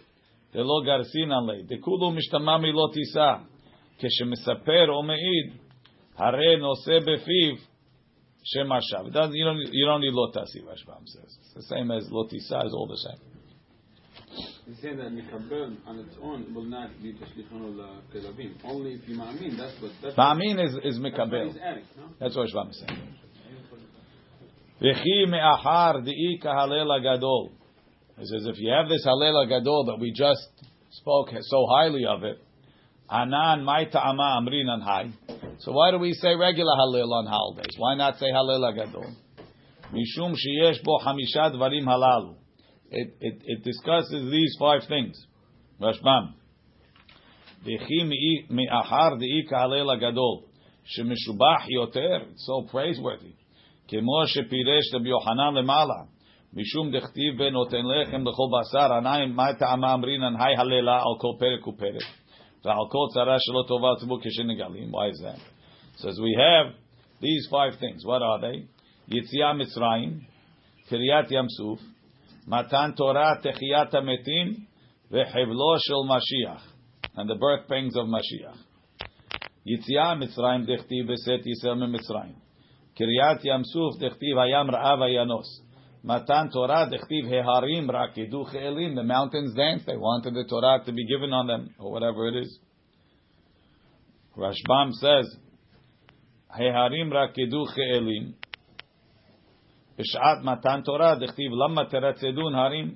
Delo 0.54 0.82
garsin 0.86 1.32
alei. 1.32 1.64
Dekulu 1.68 2.12
mishtamami 2.16 2.72
lo 2.74 2.92
tisa. 2.92 3.48
כשמספר 3.98 4.90
או 4.90 5.04
מעיד, 5.04 5.54
הרי 6.16 6.58
נושא 6.58 7.00
בפיו 7.00 7.56
שם 8.44 8.72
השווא. 8.72 9.10
You 9.10 9.46
don't, 9.46 9.60
you 9.72 9.86
don't 9.88 10.02
need 10.02 10.14
לא 10.14 10.32
תעשי, 10.34 10.60
Rashbam 10.60 11.06
says. 11.06 11.38
It's 11.42 11.54
the 11.54 11.62
same 11.62 11.92
as 11.92 12.12
לא 12.12 12.26
תישא, 12.30 12.66
is 12.66 12.74
all 12.74 12.88
the 12.88 12.98
same. 12.98 13.20
He's 14.68 14.80
saying 14.82 14.98
that 14.98 15.12
מקבל 15.12 15.76
on 15.88 16.00
its 16.00 16.18
own 16.22 16.54
will 16.54 16.66
not 16.66 16.90
be 17.02 17.14
תשליכנו 17.14 17.78
לכלבים. 17.78 18.54
Only 18.64 18.96
if 18.96 19.10
you 19.10 19.16
מאמין, 19.16 19.58
that's 19.58 19.82
what... 19.82 19.92
That's 20.04 20.18
מאמין 20.18 20.60
is, 20.60 20.72
is 20.74 20.82
that's 20.84 21.00
what 21.00 21.14
מקבל. 21.14 21.48
he's 21.48 21.58
adding, 21.58 21.86
no? 21.98 22.04
That's 22.20 22.36
what 22.36 22.48
Rashbam 22.48 22.70
is 22.72 22.80
saying. 22.80 23.19
V'chi 24.81 25.29
me'achar 25.29 26.01
gadol. 27.03 27.53
He 28.19 28.25
says, 28.25 28.47
if 28.47 28.59
you 28.59 28.73
have 28.73 28.89
this 28.89 29.05
halel 29.07 29.47
gadol 29.49 29.85
that 29.87 29.99
we 30.01 30.13
just 30.13 30.41
spoke 30.91 31.29
so 31.41 31.67
highly 31.71 32.07
of 32.07 32.25
it, 32.25 32.39
anan 33.11 33.65
ma'ita 33.65 33.93
ta'ama 33.93 34.41
amrin 34.41 34.67
anhai. 34.67 35.13
So 35.59 35.73
why 35.73 35.91
do 35.91 35.99
we 35.99 36.15
say 36.15 36.35
regular 36.35 36.73
Halel 36.73 37.13
on 37.13 37.27
holidays? 37.27 37.75
Why 37.77 37.95
not 37.95 38.19
say 38.19 38.31
Halel 38.31 38.75
gadol? 38.75 39.05
Mishum 39.93 40.35
sheyesh 40.35 40.83
bo 40.83 40.99
hamisha 40.99 41.55
dvarim 41.55 41.85
halalu. 41.85 42.37
It, 42.91 43.17
it, 43.21 43.43
it 43.45 43.65
discusses 43.65 44.31
these 44.31 44.57
five 44.59 44.83
things. 44.89 45.23
Rashbam. 45.79 46.35
V'chi 47.67 48.49
me'achar 48.51 49.19
gadol. 50.01 50.47
Yoter. 50.99 52.21
So 52.37 52.63
praiseworthy. 52.71 53.35
כמו 53.90 54.28
שפירש 54.28 54.94
רבי 54.94 55.10
יוחנן 55.10 55.54
למעלה, 55.54 55.94
משום 56.54 56.92
דכתיב 56.92 57.34
ונותן 57.40 57.86
לחם 57.86 58.22
לכל 58.22 58.48
בשר, 58.54 58.94
עניים, 58.94 59.36
מה 59.36 59.54
טעמה 59.60 59.94
אמרינן, 59.94 60.42
היי 60.42 60.56
הלילה 60.58 60.96
על 60.96 61.16
כל 61.20 61.34
פרק 61.40 61.68
ופרק. 61.68 62.26
ועל 62.66 62.86
כל 62.92 63.14
צרה 63.14 63.36
שלא 63.40 63.64
טובה 63.68 63.88
לציבור 63.92 64.20
כשנגלים. 64.22 64.92
Why 64.92 65.10
is 65.14 65.22
that? 65.26 65.40
Says 65.98 66.20
we 66.20 66.34
have 66.46 66.74
these 67.22 67.48
five 67.50 67.80
things. 67.80 68.06
What 68.06 68.22
are 68.22 68.42
they? 68.42 68.58
יציאה 69.08 69.54
מצרים, 69.54 70.20
קריאת 70.88 71.32
ים 71.32 71.50
סוף, 71.50 71.82
מתן 72.48 72.92
תורה, 72.96 73.32
תחיית 73.42 73.94
המתים, 73.94 74.54
וחבלו 75.12 75.80
של 75.80 76.16
משיח. 76.16 76.76
And 77.18 77.30
the 77.30 77.36
birth 77.36 77.70
pangs 77.70 77.96
of 77.96 78.08
Mashiach. 78.08 78.58
יציאה 79.66 80.16
מצרים 80.16 80.66
דכתיב 80.66 81.12
בשאת 81.12 81.48
ישראל 81.48 81.74
ממצרים. 81.74 82.34
קריאת 83.00 83.46
ים 83.46 83.64
סוף 83.64 83.98
דכתיב 84.00 84.38
הים 84.38 84.72
רעב 84.72 85.02
הינוס. 85.02 85.66
Matan 86.06 86.52
Torah 86.52 86.86
dechtiv 86.86 87.26
heharim 87.26 87.90
rakidu 87.90 88.46
che'elim. 88.52 88.94
The 88.96 89.04
mountains 89.04 89.56
danced. 89.56 89.88
They 89.88 89.98
wanted 89.98 90.36
the 90.36 90.46
Torah 90.48 90.84
to 90.86 90.92
be 90.92 91.04
given 91.08 91.34
on 91.34 91.48
them, 91.48 91.74
or 91.80 91.92
whatever 91.92 92.28
it 92.28 92.36
is. 92.36 92.60
Rashbam 94.38 94.92
says, 94.94 95.36
heharim 96.56 97.12
rakidu 97.12 97.66
che'elim. 97.76 98.34
בשעת 99.98 100.44
מתן 100.44 100.82
תורה 100.82 101.16
דכתיב 101.16 101.52
למה 101.52 101.86
תרצדון 101.86 102.56
הרים 102.56 102.96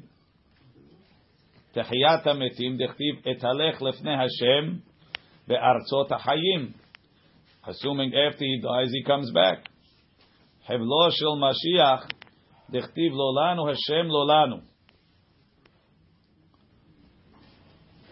תחיית 1.71 2.27
המתים 2.27 2.77
דכתיב 2.77 3.15
אתהלך 3.31 3.81
לפני 3.81 4.13
השם 4.13 4.77
בארצות 5.47 6.11
החיים 6.11 6.71
assuming 7.63 8.11
after 8.13 8.43
he 8.43 8.59
dies 8.61 8.91
he 8.91 9.03
comes 9.07 9.31
back 9.31 9.69
חבלו 10.65 11.11
של 11.11 11.25
משיח 11.39 12.07
דכתיב 12.69 13.13
לא 13.13 13.41
לנו 13.41 13.69
השם 13.69 14.07
לא 14.07 14.27
לנו. 14.27 14.57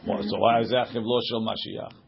So 0.05 0.38
why 0.39 0.62
is 0.62 0.69
that 0.69 0.93
חבלו 0.93 1.19
של 1.21 1.36
משיח? 1.36 2.01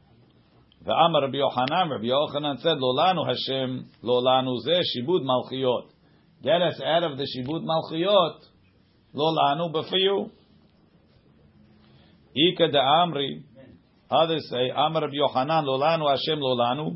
ואמר 0.81 1.27
רבי 1.27 1.37
יוחנן, 1.37 1.89
רבי 1.95 2.07
יוחנן 2.07 2.55
said 2.55 2.77
לא 2.79 3.03
לנו 3.03 3.31
השם 3.31 3.77
לא 4.03 4.21
לנו 4.23 4.59
זה 4.59 4.79
שיבוד 4.83 5.21
מלכיות. 5.21 5.93
Get 6.41 6.61
us 6.71 6.79
out 6.79 7.03
of 7.03 7.17
the 7.17 7.25
שיבוד 7.25 7.61
מלכיות. 7.63 8.49
לא 9.15 9.25
לנו 9.35 9.65
but 9.65 9.85
for 9.85 9.97
you. 9.97 10.29
איכא 12.35 12.67
דאמרי, 12.67 13.39
others 14.11 14.51
say, 14.51 14.79
אמר 14.87 15.03
רבי 15.03 15.17
יוחנן 15.17 15.65
לא 15.65 15.79
לנו 15.79 16.09
השם 16.09 16.39
לא 16.39 16.57
לנו. 16.57 16.91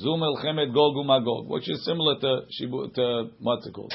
Zum 0.00 0.22
el 0.22 0.36
chemet 0.36 0.72
gog 0.72 0.94
umagog, 0.94 1.48
which 1.48 1.68
is 1.68 1.84
similar 1.84 2.20
to 2.20 2.42
Shibu, 2.54 2.94
to 2.94 3.30
what's 3.40 3.66
it 3.66 3.74
called? 3.74 3.92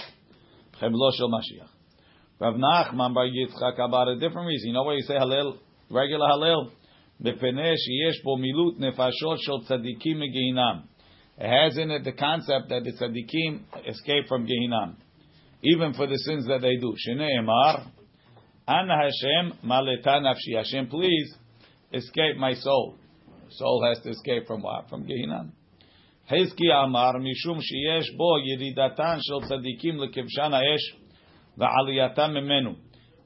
Chemlo 0.82 1.12
shel 1.18 1.30
Mashiach. 1.30 1.70
Rav 2.39 2.56
Nachman 2.56 3.13
bar 3.13 3.26
Yitzchak 3.26 3.80
about 3.80 4.10
a 4.10 4.20
different 4.20 4.48
reason. 4.48 4.68
You 4.68 4.74
know 4.74 4.84
why 4.84 4.96
you 4.96 5.04
say 5.04 5.13
Hallel, 5.13 5.58
regular 5.89 6.28
Hallel, 6.28 6.72
mepene 7.24 7.76
sheyesh 7.76 8.22
bo 8.24 8.36
milut 8.36 8.80
nefashot 8.80 9.38
shel 9.46 9.62
tzadikim 9.62 10.18
megehinam. 10.18 10.84
It 11.38 11.48
has 11.50 11.78
in 11.78 11.89
it 11.89 12.04
the 12.04 12.12
concept 12.12 12.68
that 12.70 12.84
the 12.84 12.92
tzadikim 12.92 13.62
escape 13.88 14.28
from 14.28 14.46
Gehinam, 14.46 14.96
even 15.63 15.94
for 15.94 16.06
the 16.06 16.18
sins 16.18 16.46
that 16.48 16.62
they 16.62 16.76
do. 16.76 16.94
Shneimar, 17.08 17.88
An 18.68 18.89
Hashem 18.89 19.60
maleta 19.66 20.22
nafshi. 20.22 20.58
Hashem, 20.58 20.88
please 20.88 21.34
escape 21.94 22.38
my 22.38 22.54
soul. 22.56 22.98
Soul 23.50 23.86
has 23.88 24.04
to 24.04 24.10
escape 24.10 24.48
from 24.48 24.62
what? 24.62 24.89
From 24.89 25.06
Gehinam. 25.06 25.52
חזקי 26.31 26.72
אמר, 26.85 27.11
משום 27.12 27.59
שיש 27.61 28.11
בו 28.16 28.38
ירידתן 28.38 29.16
של 29.20 29.48
צדיקים 29.48 30.01
לכבשן 30.01 30.53
האש 30.55 30.96
ועלייתם 31.59 32.31
ממנו. 32.31 32.70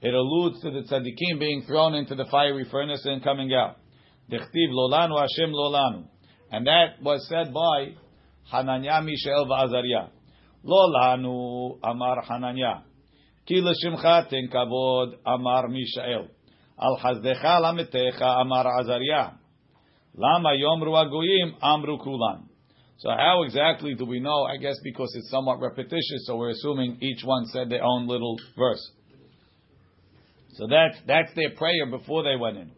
It 0.02 0.14
alludes 0.14 0.60
to 0.62 0.70
the 0.70 0.82
tzaddikim 0.88 1.38
being 1.38 1.62
thrown 1.62 1.94
into 1.94 2.16
the 2.16 2.24
fiery 2.24 2.64
furnace 2.64 3.06
and 3.06 3.22
coming 3.22 3.52
out. 3.52 3.76
דכתיב 4.28 4.70
לא 4.70 4.98
לנו 4.98 5.18
השם 5.18 5.50
לא 5.50 5.72
לנו. 5.72 6.02
And 6.50 6.66
that 6.66 7.02
was 7.02 7.28
said 7.28 7.52
by 7.52 7.94
Hananiah, 8.50 9.00
Mishael, 9.00 9.46
ועזריה. 9.48 10.08
Lo 10.64 10.88
lanu 10.92 11.78
amar 11.82 12.22
Hananya. 12.28 12.82
Ki 13.46 13.60
l'shimcha 13.60 14.28
ten 14.28 14.48
kavod 14.48 15.14
amar 15.26 15.68
Mishael. 15.68 16.28
Al 16.78 16.98
chazdecha 17.02 17.60
lametecha 17.60 18.40
amar 18.40 18.66
Azariah. 18.80 19.32
Lama 20.14 20.50
yomru 20.50 20.92
agoyim 20.94 21.54
amru 21.60 21.98
kulan. 21.98 22.48
So 22.99 23.09
how 23.09 23.43
exactly 23.43 23.93
do 23.93 24.05
we 24.05 24.19
know? 24.19 24.43
I 24.43 24.57
guess 24.57 24.75
because 24.83 25.13
it's 25.15 25.29
somewhat 25.29 25.61
repetitious, 25.61 26.25
so 26.25 26.35
we're 26.35 26.49
assuming 26.49 26.97
each 27.01 27.23
one 27.23 27.45
said 27.47 27.69
their 27.69 27.83
own 27.83 28.07
little 28.07 28.37
verse. 28.57 28.91
So 30.53 30.67
that's 30.67 30.97
that's 31.05 31.33
their 31.35 31.51
prayer 31.51 31.85
before 31.89 32.23
they 32.23 32.35
went 32.35 32.57
in. 32.57 32.71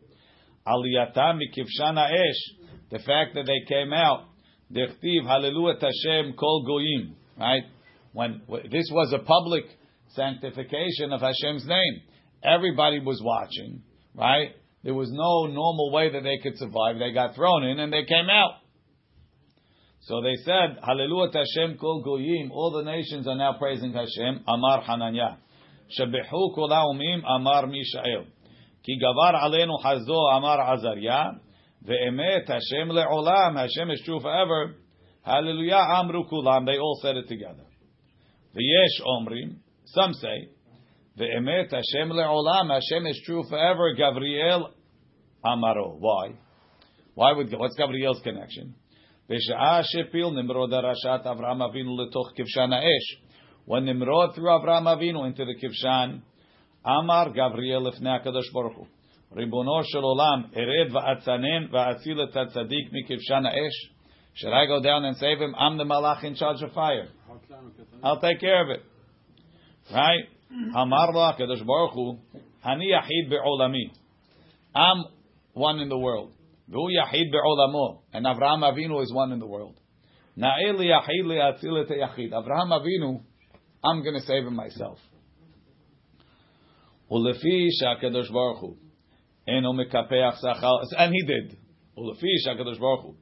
Aliyatam 0.68 1.40
mikivshana 1.40 2.12
esh, 2.12 2.70
the 2.92 3.00
fact 3.00 3.36
that 3.36 3.46
they 3.46 3.66
came 3.74 3.94
out. 3.94 4.26
Dechtiv 4.72 5.26
hallelujah 5.26 5.80
Hashem 5.80 6.34
kol 6.34 6.66
goyim. 6.66 7.16
Right 7.40 7.64
when 8.12 8.42
this 8.70 8.90
was 8.92 9.14
a 9.14 9.20
public 9.24 9.64
sanctification 10.10 11.14
of 11.14 11.22
Hashem's 11.22 11.66
name, 11.66 12.02
everybody 12.44 13.00
was 13.00 13.22
watching. 13.24 13.84
Right 14.14 14.50
there 14.84 14.94
was 14.94 15.10
no 15.12 15.46
normal 15.46 15.92
way 15.94 16.12
that 16.12 16.24
they 16.24 16.40
could 16.44 16.58
survive. 16.58 17.00
They 17.00 17.14
got 17.14 17.36
thrown 17.36 17.64
in 17.64 17.80
and 17.80 17.94
they 17.94 18.04
came 18.04 18.30
out. 18.30 18.60
So 20.02 20.22
they 20.22 20.36
said, 20.44 20.80
Hallelujah 20.84 21.32
Hashem 21.34 21.78
kol 21.78 22.02
goyim. 22.04 22.52
All 22.52 22.72
the 22.72 22.84
nations 22.84 23.28
are 23.28 23.36
now 23.36 23.54
praising 23.60 23.94
Hashem. 23.94 24.44
Amar 24.48 24.84
Hananya. 24.84 25.38
Shebehu 25.98 26.56
kol 26.56 26.70
haumim 26.70 27.22
amar 27.28 27.68
Mishael. 27.68 28.26
Ki 28.86 29.00
gavar 29.02 29.36
alenu 29.36 29.82
hazo 29.84 30.38
amar 30.38 30.60
Azariah. 30.60 31.40
Ve'emet 31.86 32.48
Hashem 32.48 32.90
le'olam. 32.90 33.58
Hashem 33.58 33.92
is 33.92 34.02
true 34.06 34.20
forever. 34.20 34.76
Hallelujah 35.22 35.86
amru 35.96 36.24
kulam. 36.30 36.66
They 36.66 36.78
all 36.78 37.00
said 37.02 37.18
it 37.18 37.28
together. 37.28 37.66
V'yesh 38.56 39.06
omrim. 39.06 39.58
Some 39.86 40.14
say, 40.14 40.50
Ve'emet 41.18 41.72
Hashem 41.72 42.10
le'olam. 42.10 42.72
Hashem 42.74 43.06
is 43.08 43.22
true 43.26 43.44
forever. 43.50 43.94
Gabriel 43.96 44.72
amaro. 45.44 45.98
Why? 46.00 46.36
Why 47.16 47.34
would, 47.34 47.52
what's 47.58 47.76
Gabriel's 47.76 48.22
connection? 48.24 48.76
בשעה 49.29 49.81
שהפיל 49.83 50.31
נמרוד 50.31 50.73
הרשת 50.73 51.27
אברהם 51.31 51.63
אבינו 51.63 52.03
לתוך 52.03 52.31
כבשן 52.35 52.73
האש. 52.73 53.25
When 53.67 53.87
Nimrod 53.87 54.35
threw 54.35 54.45
Avraham 54.45 54.87
Avinu 54.87 55.27
into 55.27 55.45
the 55.45 55.55
kivshan, 55.55 56.21
Amar 56.85 57.31
Gabriel 57.31 57.89
לפני 57.89 58.11
הקדוש 58.11 58.53
ברוך 58.53 58.77
הוא, 58.77 58.87
ריבונו 59.37 59.85
של 59.85 59.99
עולם, 59.99 60.43
ארד 60.57 60.93
ואצנן 60.93 61.67
ואציל 61.71 62.23
את 62.23 62.37
הצדיק 62.37 62.89
מכבשן 62.93 63.47
האש. 63.47 63.95
Should 64.35 64.53
I 64.53 64.67
go 64.67 64.83
down 64.83 65.05
and 65.05 65.17
save 65.17 65.39
him? 65.39 65.55
I'm 65.55 65.79
the 65.79 65.85
malach 65.85 66.25
in 66.25 66.35
charge 66.35 66.61
of 66.63 66.73
fire. 66.73 67.09
I'll 68.03 68.21
take 68.21 68.41
care 68.41 68.63
of 68.65 68.71
it. 68.71 68.83
Right? 69.93 70.27
אמר 70.83 71.11
לו 71.15 71.25
הקדוש 71.25 71.63
ברוך 71.63 71.95
הוא, 71.95 72.15
אני 72.65 72.85
יחיד 72.93 73.31
בעולמי. 73.31 73.89
I'm 74.77 75.05
one 75.55 75.79
in 75.79 75.89
the 75.89 75.99
world. 75.99 76.38
Yachid 76.72 77.32
be'olamo. 77.32 78.02
And 78.14 78.26
Avraham 78.26 78.62
Avinu 78.62 79.02
is 79.04 79.14
one 79.14 79.32
in 79.32 79.40
the 79.40 79.48
world. 79.48 79.80
Na'eli 80.38 80.88
yachid 80.88 81.26
li'atzil 81.26 81.84
et 81.84 81.90
yachid. 81.90 82.32
Avraham 82.32 82.72
Avinu, 82.72 83.22
I'm 83.84 84.04
going 84.04 84.16
to 84.16 84.22
save 84.22 84.46
him 84.46 84.56
myself. 84.56 85.00
Ulefi 87.12 87.70
sha'kadosh 87.82 88.32
baruch 88.32 88.60
hu. 88.60 88.78
Eno 89.48 89.74
mekapeach 89.74 90.38
sachal. 90.44 90.84
And 90.98 91.14
he 91.14 91.26
did. 91.26 91.58
Ulefi 91.98 92.36
sha'kadosh 92.46 92.80
baruch 92.80 93.02
hu. 93.02 93.16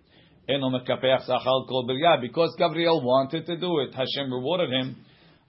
Eno 0.50 0.70
mekapeach 0.70 1.28
sachal 1.28 1.68
kol 1.68 1.88
biryah. 1.88 2.20
Because 2.22 2.54
Gabriel 2.58 3.02
wanted 3.02 3.46
to 3.46 3.58
do 3.58 3.80
it. 3.80 3.94
Hashem 3.94 4.32
rewarded 4.32 4.72
him. 4.72 4.98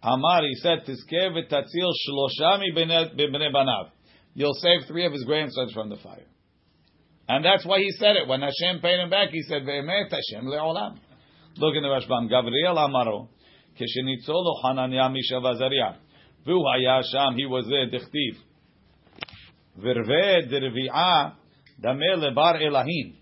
Amar, 0.00 0.42
he 0.42 0.54
said, 0.62 0.84
Tizkev 0.86 1.50
tatzil 1.50 1.92
shloshami 2.08 2.76
b'nei 2.76 3.52
banav. 3.52 3.90
You'll 4.34 4.54
save 4.54 4.86
three 4.86 5.04
of 5.04 5.12
his 5.12 5.24
grandsons 5.24 5.72
from 5.72 5.88
the 5.88 5.96
fire. 5.96 6.26
And 7.28 7.44
that's 7.44 7.66
why 7.66 7.78
he 7.78 7.90
said 7.92 8.16
it. 8.16 8.26
When 8.26 8.40
Hashem 8.40 8.80
paid 8.80 8.98
him 8.98 9.10
back, 9.10 9.28
he 9.30 9.42
said, 9.42 9.62
Ve'emet 9.62 10.10
Hashem 10.10 10.46
le'olam. 10.46 10.96
Look 11.58 11.74
in 11.76 11.82
the 11.82 11.88
Rashbam. 11.88 12.28
Gabriel 12.30 12.76
Amaro. 12.76 13.28
Hananya 14.64 15.12
Misha 15.12 15.34
Vazaria. 15.34 15.96
Vu 16.46 16.64
haya 16.64 17.02
sham. 17.12 17.36
He 17.36 17.46
was 17.46 17.66
there. 17.68 17.88
Dichtiv. 17.88 18.36
Virve 19.76 20.48
dirvi'ah 20.50 21.34
dameh 21.82 22.16
lebar 22.16 22.62
elahin. 22.62 23.14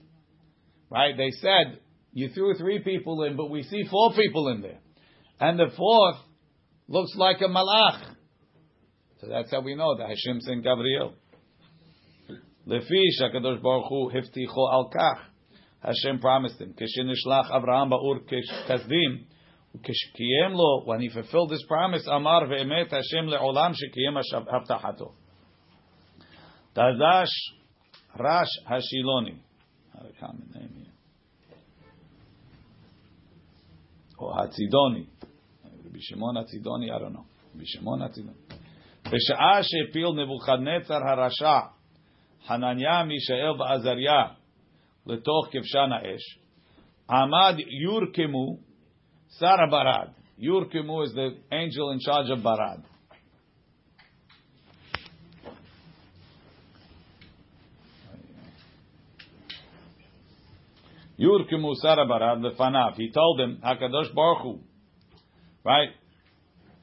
Right? 0.91 1.17
They 1.17 1.31
said, 1.31 1.81
you 2.13 2.29
threw 2.29 2.55
three 2.55 2.79
people 2.79 3.25
in, 3.25 3.37
but 3.37 3.51
we 3.51 3.65
see 3.65 3.85
four 3.91 4.13
people 4.15 4.49
in 4.49 4.63
there. 4.63 4.79
And 5.41 5.59
the 5.59 5.71
fourth 5.77 6.17
looks 6.89 7.13
like 7.17 7.41
a 7.41 7.49
malach. 7.49 8.15
So 9.21 9.29
that's 9.29 9.51
how 9.51 9.61
we 9.61 9.75
know 9.75 9.97
that 9.99 10.09
Hashem 10.09 10.41
sent 10.41 10.63
Gabriel. 10.63 11.15
Lefi 12.68 13.06
Shakadosh 13.20 13.62
Baruch 13.62 13.86
Hu 13.90 14.12
Hifticho 14.12 14.72
Al 14.72 14.90
Kach. 14.90 15.20
Hashem 15.84 16.20
promised 16.20 16.60
him. 16.62 16.74
Keshenishlach 16.74 17.52
Avraham 17.52 17.92
Ba'ur 17.92 18.20
Kasdim. 18.70 19.26
Kishkiyem 19.78 20.54
lo, 20.54 20.84
when 20.86 21.00
he 21.00 21.10
fulfilled 21.10 21.50
this 21.50 21.64
promise, 21.68 22.06
Amar 22.06 22.46
ve'emet 22.46 22.90
Hashem 22.90 23.28
le'olam 23.28 23.74
shekiyem 23.74 24.22
haftachato. 24.52 25.14
Tazash 26.76 27.28
Rash 28.20 28.50
Hashiloni. 28.70 29.40
Not 29.96 30.06
a 30.10 30.20
common 30.20 30.50
name 30.54 30.74
here. 30.76 31.58
Or 34.18 34.34
Hatzidoni. 34.34 35.08
Rabbi 35.84 36.00
Shimon 36.02 36.36
Hatzidoni, 36.36 36.94
I 36.94 37.00
don't 37.00 37.14
know. 37.14 37.26
Rabbi 37.54 37.66
Shimon 37.66 38.00
Hatzidoni. 38.00 38.58
בשעה 39.02 39.64
שהפיל 39.64 40.08
נבוכדנצר 40.08 41.00
הרשע 41.10 41.60
חנניה, 42.48 43.04
מישאל 43.04 43.62
ועזריה 43.62 44.24
לתוך 45.08 45.48
כבשן 45.52 45.90
האש, 45.92 46.40
עמד 47.10 47.56
יורקמו 47.84 48.58
שר 49.40 49.56
הברד. 49.68 50.08
Yurkimu 50.42 51.06
is 51.06 51.14
the 51.14 51.38
angel 51.52 51.92
in 51.92 52.00
charge 52.00 52.32
of 52.32 52.40
Barad. 52.40 52.84
Yurkimu 61.20 61.76
Sara 61.76 62.08
Barad 62.08 62.42
lefanav. 62.42 62.96
He 62.96 63.12
told 63.12 63.40
him, 63.40 63.62
Hakadosh 63.64 64.16
Baruch 64.16 64.42
Hu. 64.42 64.60
Right? 65.64 65.90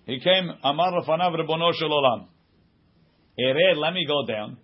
He 0.07 0.21
came, 0.21 0.53
Amar 0.63 0.93
lefanav 0.93 1.35
Rebono 1.35 1.73
Shel 1.75 1.91
Olam. 1.91 2.29
Ered, 3.41 3.77
let 3.77 3.93
me 3.93 4.07
go 4.07 4.25
down. 4.25 4.57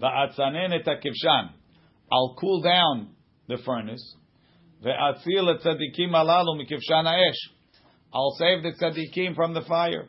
Va'atzanen 0.00 0.72
et 0.72 0.84
hakivshan. 0.84 1.50
I'll 2.10 2.36
cool 2.40 2.62
down 2.62 3.10
the 3.48 3.58
furnace. 3.64 4.16
Ve'atzil 4.84 5.54
et 5.54 5.60
tzadikim 5.62 6.12
alalu 6.12 6.60
mikivshan 6.60 7.04
ha'esh. 7.04 7.50
I'll 8.12 8.36
save 8.38 8.62
the 8.62 8.72
tzadikim 8.72 9.34
from 9.34 9.54
the 9.54 9.62
fire. 9.62 10.06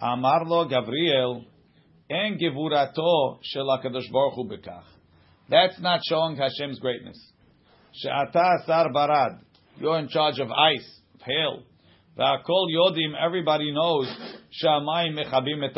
Amar 0.00 0.44
lo 0.46 0.66
Gabriel, 0.66 1.44
en 2.10 2.38
gevurato 2.38 3.38
shel 3.42 3.66
HaKadosh 3.66 4.10
Baruch 4.10 4.34
Hu 4.34 4.48
bekach. 4.48 4.84
That's 5.48 5.78
not 5.80 6.00
showing 6.08 6.36
Hashem's 6.36 6.78
greatness. 6.78 7.18
She'ata 7.92 8.62
sar 8.66 8.88
barad. 8.92 9.40
You're 9.78 9.98
in 9.98 10.08
charge 10.08 10.38
of 10.38 10.50
ice, 10.50 11.00
of 11.14 11.20
hail. 11.22 11.62
Ve'akol 12.20 12.68
yodim, 12.70 13.14
everybody 13.18 13.72
knows, 13.72 14.06
shamayim 14.62 15.18
mechabim 15.18 15.64
et. 15.64 15.74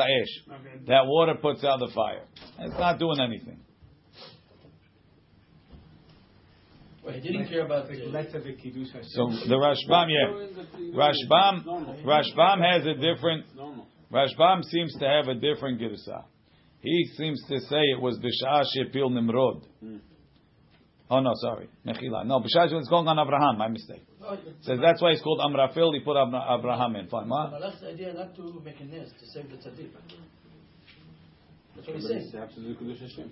That 0.89 1.07
water 1.07 1.35
puts 1.41 1.63
out 1.63 1.79
the 1.79 1.91
fire. 1.95 2.25
It's 2.59 2.79
not 2.79 2.99
doing 2.99 3.21
anything. 3.21 3.61
Well, 7.05 7.15
he 7.15 7.21
didn't 7.21 7.49
care 7.49 7.65
about 7.65 7.89
the. 7.89 7.95
So 7.95 9.31
the 9.49 9.57
Rashbam, 9.57 10.07
yeah, 10.09 10.31
Rashbam, 10.95 12.05
Rashbam 12.05 12.73
has 12.73 12.87
a 12.87 12.95
different. 12.95 13.47
Rashbam 14.13 14.65
seems 14.65 14.95
to 14.99 15.07
have 15.07 15.29
a 15.29 15.35
different 15.35 15.81
girsa. 15.81 16.25
He 16.81 17.07
seems 17.17 17.43
to 17.49 17.61
say 17.61 17.79
it 17.79 18.01
was 18.01 18.19
b'shah 18.19 18.65
shepil 18.77 19.13
nimrod. 19.13 19.65
Hmm. 19.81 19.97
Oh 21.13 21.21
no, 21.21 21.33
sorry, 21.43 21.69
mechila. 21.87 22.25
No, 22.25 22.41
b'shah 22.41 22.73
it's 22.73 22.89
going 22.89 23.07
on 23.07 23.19
Abraham. 23.19 23.59
My 23.59 23.69
mistake. 23.69 24.01
Says 24.63 24.79
that's 24.81 25.03
why 25.03 25.11
it's 25.11 25.21
called 25.21 25.41
Amraphel. 25.45 25.93
He 25.93 26.01
put 26.01 26.17
Abra- 26.17 26.57
Abraham 26.59 26.97
in. 26.97 27.07
Fine, 27.09 27.29
what? 27.29 27.51
Malach's 27.51 27.85
idea 27.85 28.15
not 28.15 28.35
to 28.37 28.63
make 28.65 28.81
a 28.81 28.85
nest 28.85 29.13
to 29.21 29.27
save 29.27 29.51
the 29.51 29.57
tzaddik. 29.59 29.91
That's 31.77 31.87
what 31.87 31.97
he's 31.97 32.09
saying. 32.09 32.33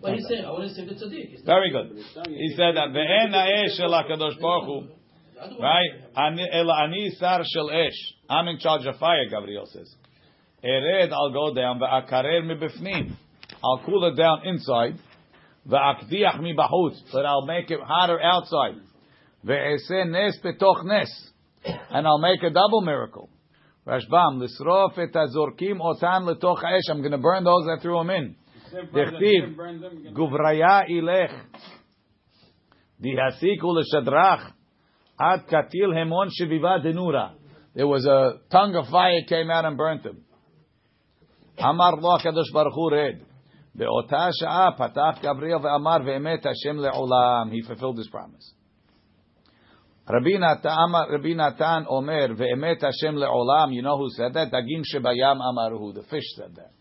Well, 0.02 0.12
he's 0.14 0.26
saying, 0.28 0.44
I 0.44 0.50
want 0.50 0.68
to 0.68 0.74
save 0.74 0.88
the 0.88 0.94
tzaddik. 0.94 1.44
Very 1.46 1.70
good. 1.70 1.96
He 2.28 2.48
said 2.54 2.76
that 2.76 2.88
ve'en 2.92 3.32
ha'esh 3.32 3.76
shel 3.78 3.90
Hakadosh 3.92 4.38
Baruch 4.40 4.64
Hu. 4.66 4.88
The 5.34 5.40
other 5.42 5.54
one- 5.54 5.62
Right? 5.62 5.90
Ani 6.16 6.46
el 6.52 6.70
ani 6.70 7.10
sar 7.18 7.40
shel 7.50 7.70
esh. 7.70 7.96
I'm 8.28 8.46
in 8.48 8.58
charge 8.58 8.84
of 8.84 8.96
fire. 8.98 9.24
Gabriel 9.30 9.64
says. 9.64 9.94
Ered, 10.62 11.12
I'll 11.12 11.32
go 11.32 11.54
down. 11.54 11.80
Ve'akarer 11.80 12.42
mibifnim. 12.44 13.12
I'll 13.64 13.82
cool 13.86 14.04
it 14.04 14.16
down 14.16 14.42
inside. 14.46 14.96
Ve'akdiach 15.68 16.40
mi 16.40 16.54
bahut. 16.54 16.94
But 17.12 17.26
I'll 17.26 17.46
make 17.46 17.70
it 17.70 17.80
hotter 17.82 18.20
outside. 18.20 18.80
Ve'eseh 19.44 20.10
nes 20.10 20.38
betoch 20.44 20.84
nes. 20.84 21.30
And 21.90 22.06
I'll 22.06 22.18
make 22.18 22.42
a 22.42 22.50
double 22.50 22.80
miracle. 22.80 23.28
Rashbam, 23.86 24.40
lisrof 24.40 24.98
et 24.98 25.12
azorkim 25.12 25.80
otan 25.80 26.26
letoch 26.26 26.60
ha'esh. 26.60 26.88
I'm 26.88 27.00
going 27.00 27.12
to 27.12 27.18
burn 27.18 27.44
those 27.44 27.64
that 27.66 27.80
threw 27.82 27.98
them 27.98 28.10
in. 28.10 28.36
Dechtiv, 28.94 29.56
guvraya 30.14 30.88
ilech. 30.88 31.32
Dihasiku 33.02 33.64
l'shadrach. 33.64 34.52
Ad 35.18 35.46
katil 35.48 35.92
hemon 35.94 36.30
sheviva 36.38 36.84
denura. 36.84 37.32
There 37.74 37.86
was 37.86 38.06
a 38.06 38.40
tongue 38.50 38.74
of 38.74 38.86
fire 38.88 39.22
came 39.28 39.50
out 39.50 39.64
and 39.64 39.76
burnt 39.76 40.04
him. 40.04 40.24
Amar 41.58 41.96
lo 41.96 42.18
HaKadosh 42.18 42.52
Baruch 42.52 42.74
Hu 42.74 42.90
red. 42.90 43.26
באותה 43.75 44.27
שעה 44.31 44.69
פתח 44.77 45.19
גבריאל 45.21 45.57
ואמר 45.61 45.97
ואמת 46.05 46.45
השם 46.45 46.77
לעולם. 46.77 47.51
He 47.51 47.61
fulfilled 47.67 47.97
his 47.97 48.09
promise. 48.09 48.53
Rabbi 50.07 50.37
Natan 50.37 51.85
Omer 51.89 52.35
ve'emet 52.35 52.81
Hashem 52.81 53.15
le'olam. 53.15 53.73
You 53.73 53.81
know 53.81 53.97
who 53.97 54.07
said 54.11 54.33
that? 54.35 54.51
Dagim 54.51 54.83
shebayam 54.83 55.41
amaruhu. 55.41 55.95
The 55.95 56.03
fish 56.03 56.23
said 56.35 56.55
that. 56.55 56.71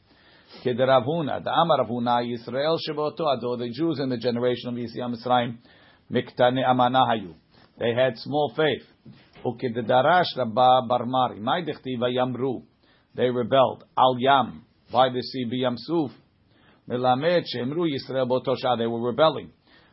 Kederavuna. 0.63 1.43
The 1.43 1.51
Amar 1.51 1.87
Ravuna 1.87 2.23
Yisrael 2.23 2.77
sheboto 2.87 3.27
ado. 3.35 3.57
The 3.57 3.71
Jews 3.73 3.99
in 3.99 4.11
the 4.11 4.19
generation 4.19 4.69
of 4.69 4.75
Yisrael 4.75 5.15
Mitzrayim 5.17 5.57
miktane 6.13 6.63
amanahayu. 6.69 7.35
They 7.79 7.95
had 7.95 8.19
small 8.19 8.53
faith. 8.55 8.87
Ukedarash 9.43 10.37
Rabba 10.37 10.83
Barmari. 10.87 11.41
Mai 11.41 11.63
dechti 11.63 11.99
vayamru. 11.99 12.63
They 13.15 13.31
rebelled. 13.31 13.85
Al 13.97 14.17
yam. 14.19 14.67
By 14.93 15.09
the 15.09 15.23
sea 15.23 15.47
biyam 15.51 15.77
suf. 15.79 16.11
Melamed 16.90 17.44
shemru 17.56 17.88
Yisrael 17.88 18.28
botosha. 18.28 18.78
They 18.78 18.88
were 18.88 19.00
rebelling. 19.02 19.52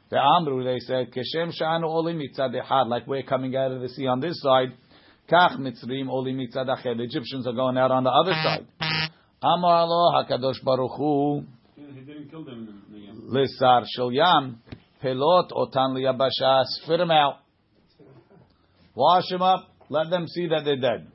The 0.09 0.19
Amru, 0.19 0.63
they 0.63 0.79
said, 0.79 1.13
Keshem 1.13 1.53
sha'anu 1.53 1.85
olim 1.85 2.21
mitzad 2.21 2.55
echad, 2.55 2.87
like 2.87 3.09
we're 3.09 3.25
coming 3.25 3.57
out 3.57 3.73
of 3.73 3.81
the 3.81 3.89
sea 3.89 4.07
on 4.07 4.21
this 4.21 4.41
side. 4.41 4.73
Kach 5.29 5.59
mitzrim 5.59 6.09
olim 6.09 6.39
mitzad 6.39 6.67
The 6.67 7.03
Egyptians 7.03 7.47
are 7.47 7.53
going 7.53 7.77
out 7.77 7.91
on 7.91 8.05
the 8.05 8.11
other 8.11 8.33
side. 8.33 8.67
Amar 9.43 9.87
lo 9.87 10.13
hakadosh 10.15 10.63
baruch 10.65 10.97
hu. 10.97 11.45
He 11.75 12.01
didn't 12.03 12.31
kill 12.31 12.45
them. 12.45 12.83
Lisar 13.31 13.85
shel 13.95 14.13
yam 14.13 14.63
pelot 15.03 15.51
otan 15.51 15.95
liyabasha. 15.97 16.65
Spit 16.65 16.99
them 16.99 17.11
out. 17.11 17.39
Wash 18.95 19.25
them 19.29 19.43
up. 19.43 19.69
Let 19.89 20.09
them 20.09 20.27
see 20.29 20.47
that 20.47 20.65
they're 20.65 20.81
dead. 20.81 21.09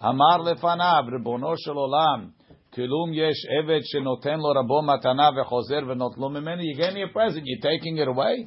Amar 0.00 0.38
lefanav 0.38 1.10
ribono 1.10 1.56
shel 1.62 1.74
olam. 1.74 2.30
Kilum 2.72 3.12
yesh 3.12 3.44
evet 3.50 3.82
shenoten 3.92 4.38
lo 4.40 4.54
rabo 4.54 4.82
matana 4.82 5.32
vechozer. 5.32 5.82
You 6.62 6.76
gave 6.76 6.94
me 6.94 7.02
a 7.02 7.08
present. 7.08 7.42
You're 7.44 7.60
taking 7.60 7.98
it 7.98 8.06
away. 8.06 8.46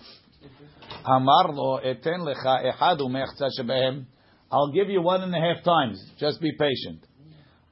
Amar 1.06 1.54
lo 1.54 1.80
eten 1.80 2.22
lecha 2.22 3.50
shebehem. 3.60 4.06
I'll 4.50 4.72
give 4.72 4.90
you 4.90 5.02
one 5.02 5.24
and 5.24 5.36
a 5.36 5.40
half 5.40 5.64
times. 5.64 6.02
Just 6.18 6.40
be 6.40 6.54
patient. 6.58 7.06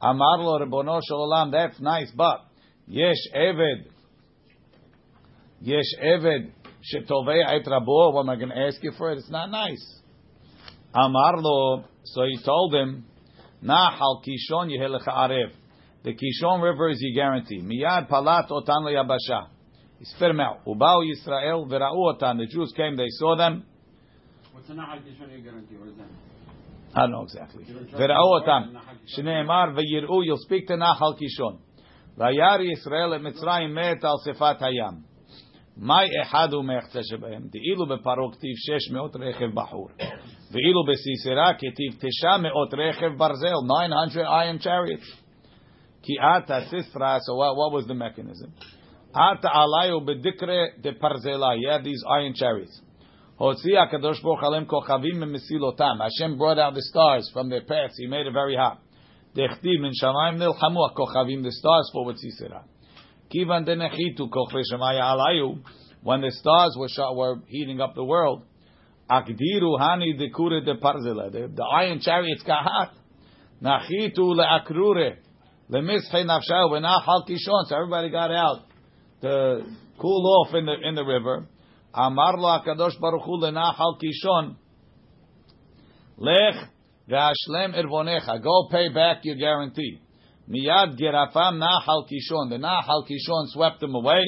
Amar 0.02 0.40
lo 0.40 0.60
ribono 0.60 1.00
shel 1.08 1.52
That's 1.52 1.80
nice, 1.80 2.12
but 2.18 2.42
yesh 2.86 3.30
evet. 3.34 3.86
Yesh 5.62 5.96
evet 6.02 6.52
shetovei 6.84 7.46
et 7.48 7.66
rabo. 7.66 8.14
What 8.14 8.24
am 8.24 8.30
I 8.30 8.36
going 8.36 8.50
to 8.50 8.58
ask 8.58 8.84
you 8.84 8.92
for 8.98 9.14
it? 9.14 9.20
It's 9.20 9.30
not 9.30 9.50
nice. 9.50 10.02
Amar 10.94 11.38
lo. 11.38 11.86
So 12.04 12.24
he 12.24 12.38
told 12.44 12.74
him, 12.74 13.06
Nahal 13.64 14.22
kishon 14.26 14.70
yehelecha 14.70 15.08
arev. 15.08 15.52
The 16.05 16.13
Kishon 16.13 16.63
River 16.63 16.91
is 16.91 16.99
your 17.01 17.15
guarantee. 17.15 17.61
Miyad 17.61 18.09
palat 18.09 18.49
otan 18.51 18.83
leyabasha. 18.83 19.49
He 19.99 20.05
spit 20.05 20.29
them 20.29 20.41
out. 20.41 20.65
Ubao 20.67 21.03
Yisrael 21.03 21.69
vera'u 21.69 22.15
otan. 22.15 22.39
The 22.39 22.47
Jews 22.47 22.73
came, 22.77 22.97
they 22.97 23.09
saw 23.09 23.37
them. 23.37 23.65
What's 24.53 24.69
the 24.69 24.75
Nahal 24.75 25.01
Kishon 25.01 25.43
guarantee? 25.43 25.77
What 25.77 25.89
is 25.89 25.97
that? 25.97 26.07
I 26.95 27.01
don't 27.01 27.11
know 27.11 27.23
exactly. 27.23 27.65
Vera'u 27.65 28.41
otan. 28.41 28.77
Shneimar 29.19 29.75
ve'yir'u. 29.75 30.25
You'll 30.25 30.39
speak 30.39 30.69
to 30.69 30.75
Nahal 30.75 31.19
Kishon. 31.19 31.59
Vayar 32.17 32.61
Yisrael 32.61 33.17
et 33.17 33.23
Mitzrayim 33.23 33.73
met 33.73 34.05
al 34.05 34.21
sefat 34.25 34.61
hayam. 34.61 35.03
מאי 35.79 36.09
אחד 36.23 36.53
הוא 36.53 36.65
מחצה 36.65 37.01
שבהם, 37.03 37.43
דאילו 37.53 37.87
בפרעה 37.87 38.33
כתיב 38.33 38.55
שש 38.57 38.91
מאות 38.93 39.17
רכב 39.17 39.55
בחור, 39.55 39.89
ואילו 40.51 40.85
בסיסרא 40.89 41.53
כתיב 41.53 41.93
תשע 41.99 42.37
מאות 42.37 42.75
רכב 42.75 43.17
ברזל, 43.19 43.53
900 44.13 44.27
iron 44.27 44.59
chariots. 44.65 45.20
Ki 46.04 46.18
ata 46.20 46.66
sisra. 46.72 47.20
So 47.22 47.36
what, 47.36 47.56
what 47.56 47.72
was 47.72 47.86
the 47.88 47.94
mechanism? 47.94 48.54
Ata 49.14 49.50
alayu 49.50 50.02
bedikre 50.06 50.82
de 50.82 50.94
parzela. 50.94 51.84
These 51.84 52.04
iron 52.10 52.34
chariots. 52.34 52.82
Kochavim. 53.40 55.20
Hashem 56.02 56.38
brought 56.38 56.60
out 56.60 56.74
the 56.74 56.82
stars 56.82 57.30
from 57.34 57.50
their 57.50 57.62
paths. 57.62 57.96
He 57.98 58.08
made 58.08 58.28
it 58.28 58.34
very 58.34 58.56
hot. 58.56 58.80
Shamayim 59.36 60.40
kochavim. 60.96 61.44
The 61.44 61.52
stars 61.52 61.90
for 61.94 62.06
what. 62.06 62.18
Kivan 63.34 63.66
denechitu 63.66 64.30
kochve 64.30 64.64
shamaya 64.72 65.02
alayu. 65.02 65.60
When 66.04 66.22
the 66.22 66.32
stars 66.32 66.76
were 66.78 66.90
shot, 66.90 67.16
were 67.16 67.42
heating 67.48 67.80
up 67.80 67.94
the 67.96 68.04
world. 68.04 68.44
Akdiru 69.10 69.78
hani 69.80 70.18
dekure 70.20 70.62
de 70.66 70.76
parzela. 70.76 71.32
The 71.32 71.64
iron 71.64 72.00
chariots 72.00 72.44
got 72.44 72.64
hot. 72.64 72.94
Nachitu 73.62 74.20
leakrure. 74.20 75.18
Lemische 75.72 76.26
nafshah 76.26 76.70
v'nachal 76.70 77.26
kishon. 77.26 77.66
So 77.68 77.76
everybody 77.76 78.10
got 78.10 78.30
out 78.30 78.64
to 79.22 79.62
cool 79.98 80.46
off 80.46 80.54
in 80.54 80.66
the 80.66 80.76
in 80.84 80.96
the 80.96 81.06
river. 81.06 81.48
Amar 81.94 82.38
lo 82.38 82.60
Hakadosh 82.60 83.00
Baruch 83.00 83.24
Hu 83.24 83.40
lenachal 83.40 83.98
kishon. 84.02 84.56
Lech 86.18 86.56
ve'ashlem 87.10 87.74
irvonecha. 87.74 88.44
Go 88.44 88.68
pay 88.70 88.90
back 88.90 89.24
your 89.24 89.38
guarantee. 89.38 90.02
Miyad 90.50 91.00
gerafam 91.00 91.62
nachal 91.62 92.06
kishon. 92.06 92.50
The 92.50 92.58
nachal 92.58 93.08
kishon 93.08 93.48
swept 93.48 93.80
them 93.80 93.96
away. 93.96 94.24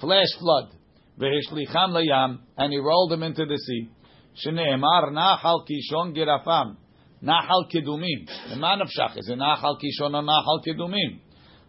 Flash 0.00 0.36
flood. 0.40 0.70
Ve'ishlicham 1.16 1.90
layam. 1.90 2.40
And 2.56 2.72
he 2.72 2.78
rolled 2.78 3.12
them 3.12 3.22
into 3.22 3.46
the 3.46 3.56
sea. 3.56 3.88
Shneemar 4.44 5.12
nachal 5.12 5.64
kishon 5.64 6.16
gerafam. 6.16 6.76
Nahal 7.26 7.70
Kedumim. 7.72 8.50
The 8.50 8.56
man 8.56 8.80
of 8.80 8.88
Shach 8.88 9.18
is 9.18 9.28
a 9.28 9.34
Nahal 9.34 9.76
Kishon 9.76 10.14
or 10.14 10.22
Nahal 10.22 10.60
Kedumim. 10.66 11.18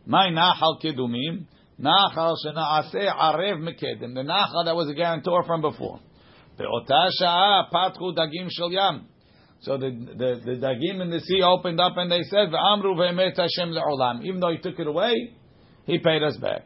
My 0.05 0.29
Nahal 0.29 0.81
Kedumim. 0.83 1.45
Nahal 1.81 2.35
Shena'aseh 2.45 3.13
Arev 3.15 3.59
Mekedim. 3.59 4.13
The 4.13 4.21
Nahal 4.21 4.65
that 4.65 4.75
was 4.75 4.89
a 4.89 4.93
guarantor 4.93 5.43
from 5.45 5.61
before. 5.61 5.99
Be'ota 6.57 7.09
Sha'a 7.21 7.71
Patchu 7.71 8.15
Dagim 8.15 8.49
Shel. 8.49 9.01
So 9.61 9.77
the, 9.77 9.89
the, 9.89 10.41
the 10.45 10.51
Dagim 10.51 11.01
in 11.01 11.09
the 11.09 11.19
sea 11.19 11.41
opened 11.41 11.79
up 11.79 11.93
and 11.97 12.11
they 12.11 12.21
said, 12.23 12.49
Ve'amru 12.49 12.95
ve'emet 12.95 13.35
Hashem 13.35 13.73
le'olam. 13.73 14.23
Even 14.23 14.39
though 14.39 14.51
he 14.51 14.59
took 14.59 14.79
it 14.79 14.87
away, 14.87 15.33
he 15.85 15.97
paid 15.97 16.21
us 16.21 16.37
back. 16.37 16.61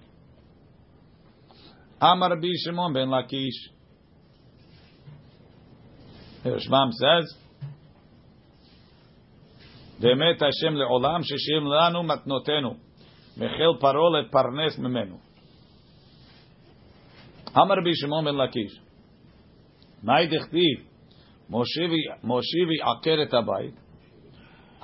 Amar 2.01 2.31
Shimon 2.65 2.93
ben 2.93 3.07
Lakish. 3.07 3.49
Here 6.43 6.57
says, 6.59 7.35
באמת 10.00 10.42
השם 10.42 10.74
לעולם 10.74 11.22
ששם 11.22 11.66
לנו 11.66 12.02
מתנותינו, 12.02 12.74
מחיל 13.36 13.80
פרעה 13.80 14.20
להתפרנס 14.20 14.78
ממנו. 14.78 15.16
אמר 17.56 17.74
רבי 17.80 17.90
שמעון 17.94 18.24
בן 18.24 18.34
לקיש, 18.34 18.80
מאי 20.02 20.26
דכתיב 20.26 20.78
מושיבי 22.22 22.80
עקר 22.82 23.22
את 23.22 23.34
הבית, 23.34 23.74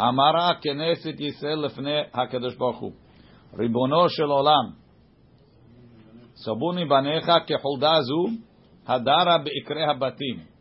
אמרה 0.00 0.54
כנסת 0.62 1.20
ישראל 1.20 1.64
לפני 1.64 2.00
הקדוש 2.14 2.56
ברוך 2.56 2.78
הוא, 2.78 2.92
ריבונו 3.58 4.08
של 4.08 4.22
עולם, 4.22 4.82
סבוני 6.34 6.84
בניך 6.84 7.30
כחולדה 7.46 7.92
זו, 8.00 8.26
הדרה 8.86 9.38
בעקרי 9.38 9.84
הבתים. 9.84 10.52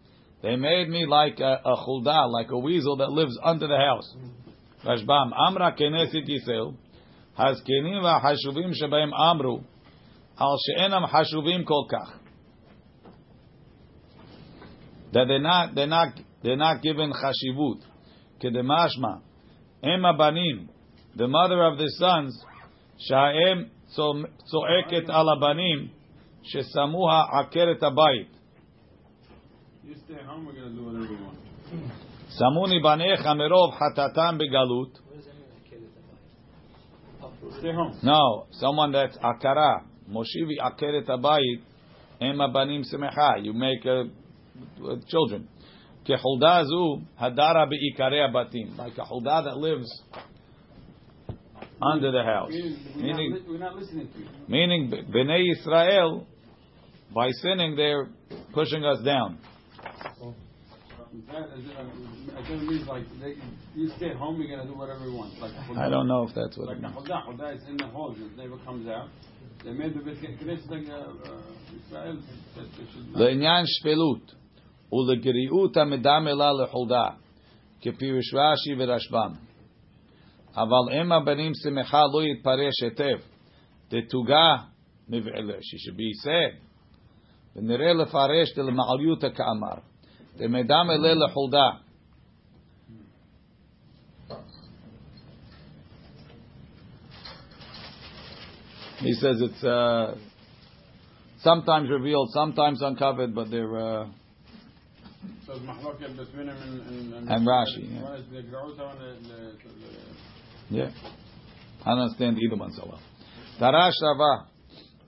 They 0.42 0.56
made 0.56 0.90
me 0.90 1.06
like 1.06 1.40
a, 1.40 1.62
a 1.64 1.76
chulda, 1.86 2.28
like 2.32 2.50
a 2.50 2.58
weasel 2.58 2.96
that 2.98 3.12
lives 3.12 3.38
under 3.44 3.68
the 3.68 3.78
house. 3.78 4.16
Rashbam, 4.86 5.32
Amra 5.48 5.72
Kenesit 5.76 6.28
Yisrael, 6.28 6.74
הזקנים 7.38 8.04
והחשובים 8.04 8.74
שבהם 8.74 9.14
אמרו, 9.14 9.60
על 10.38 10.56
שאינם 10.58 11.06
חשובים 11.08 11.64
כל 11.64 11.84
כך. 11.90 12.18
That 15.12 15.28
they're 15.28 15.40
not, 15.40 15.76
they're 15.76 15.88
not, 15.88 16.20
they're 16.44 16.56
not 16.56 16.82
given 16.82 17.14
חשיבות. 17.14 17.86
כדמשמע, 18.40 19.14
אם 19.84 20.06
הבנים, 20.06 20.68
the 21.16 21.28
mother 21.28 21.62
of 21.64 21.78
the 21.78 21.90
sons, 22.00 22.46
שהאם 22.98 23.64
צועקת 24.44 25.10
על 25.10 25.26
הבנים, 25.30 25.88
ששמוה 26.44 27.24
עקרת 27.40 27.84
הבית. 27.84 28.38
You 29.84 29.96
stay 29.96 30.24
home, 30.26 30.46
we're 30.46 30.54
going 30.54 30.70
to 30.70 30.76
do 30.76 30.86
whatever 30.86 31.08
we 31.10 31.16
want. 31.26 32.05
Samuni 32.29 32.83
banecha 32.83 33.35
merov 33.35 33.73
hatatam 33.79 34.41
begalut. 34.41 34.93
No, 38.03 38.47
someone 38.53 38.93
that's 38.93 39.17
akara. 39.19 39.83
Moshivi 40.11 40.59
akeret 40.61 41.07
abayit. 41.07 41.63
Ema 42.21 42.49
banim 42.53 42.83
semecha. 42.83 43.43
You 43.43 43.53
make 43.53 43.85
uh, 43.87 44.05
uh, 44.85 44.97
children. 45.09 45.49
Kehulda 46.07 46.65
zu 46.65 47.03
hadara 47.21 47.67
beikare 47.67 48.29
abatim. 48.29 48.77
Like 48.77 48.99
a 48.99 49.05
hulda 49.05 49.45
that 49.45 49.57
lives 49.57 50.03
under 51.81 52.11
the 52.11 52.23
house. 52.23 52.51
Meaning, 52.97 53.43
we're 53.47 53.59
not, 53.59 53.77
we're 53.77 53.83
not 53.83 54.49
meaning 54.49 54.91
Bnei 55.13 55.53
Israel, 55.53 56.27
by 57.15 57.31
sinning, 57.43 57.77
they're 57.77 58.09
pushing 58.53 58.85
us 58.85 59.03
down. 59.05 59.39
Oh. 60.23 60.35
That 61.28 61.46
is, 61.58 61.66
uh, 61.78 62.54
it 62.54 62.64
means 62.70 62.88
like 62.88 63.04
they, 63.22 63.34
you 63.76 63.90
stay 63.98 64.10
at 64.12 64.16
home, 64.16 64.42
you're 64.42 64.56
gonna 64.56 64.70
do 64.70 64.78
whatever 64.78 65.04
you 65.06 65.16
want. 65.16 65.32
Like 65.42 65.52
a 65.52 65.80
I 65.80 65.90
don't 65.90 66.08
know 66.08 66.24
if 66.28 66.34
that's 66.34 66.58
what 66.58 66.68
Like 66.68 66.78
it 66.78 66.84
a 66.86 66.90
means. 66.90 66.96
chodah, 67.08 67.28
chodah 67.28 67.56
is 67.56 67.64
in 67.68 67.78
the 67.78 67.88
hall, 67.88 68.16
it 68.18 68.38
never 68.38 68.58
comes 68.68 68.88
out. 68.88 69.10
They 69.64 69.74
made 69.74 69.94
the 69.94 70.00
bit 70.00 70.18
knesset 70.22 70.70
like 70.70 70.88
uh, 70.90 70.96
uh, 70.96 71.78
Israel 71.78 72.18
that 72.56 72.68
they 72.78 72.86
should 72.92 73.08
not. 73.12 73.22
לעניין 73.22 73.64
שפלות 73.66 74.36
ולגריעות 74.94 75.78
המדמלה 75.78 76.52
לחולדה, 76.64 77.06
כפירוש 77.82 78.34
רש"י 78.34 78.76
ורשב"ם. 78.80 79.34
אבל 80.56 81.02
אם 81.02 81.12
הבנים 81.12 81.52
שמחה 81.64 82.02
לא 82.14 82.24
יתפרש 82.24 82.84
היטב, 82.84 83.20
דתוגה 83.92 84.56
מבעלה, 85.10 85.54
she 85.54 85.78
should 85.78 85.98
be 85.98 86.26
said. 86.26 86.56
ונראה 87.56 87.94
לפרש 87.94 88.56
דלמעליותא 88.56 89.28
כאמר, 89.30 89.74
the 90.39 90.47
medam 90.49 90.91
ele 90.91 91.15
lechulda. 91.15 91.81
He 98.99 99.13
says 99.15 99.41
it's 99.41 99.63
uh, 99.63 100.17
sometimes 101.41 101.91
revealed, 101.91 102.31
sometimes 102.33 102.83
uncovered, 102.83 103.35
but 103.35 103.51
they're. 103.51 103.79
Uh, 103.79 104.07
and 105.49 107.47
Rashi. 107.47 107.89
Yeah. 110.71 110.85
yeah. 110.85 110.91
I 111.85 111.91
understand 111.93 112.39
either 112.39 112.57
one 112.57 112.73
so 112.73 112.89
well. 112.89 113.01
Tarash 113.61 113.93
Rava. 114.03 114.49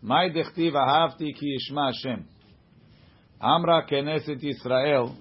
My 0.01 0.29
dechtiv 0.29 0.73
ahavti 0.73 1.35
ki 1.35 1.59
yishma 1.59 1.93
Hashem. 1.93 2.25
Amra 3.41 3.87
keneset 3.87 4.43
Yisrael, 4.43 5.15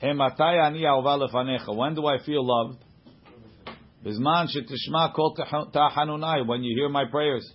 ematai 0.00 0.64
ani 0.64 0.86
alva 0.86 1.18
lefanecha. 1.18 1.74
When 1.74 1.94
do 1.94 2.06
I 2.06 2.18
feel 2.24 2.46
loved? 2.46 2.78
Bizman 4.04 4.46
shetishma 4.46 5.12
kol 5.12 5.34
tahanunai. 5.74 6.46
When 6.46 6.62
you 6.62 6.76
hear 6.78 6.88
my 6.88 7.04
prayers. 7.10 7.52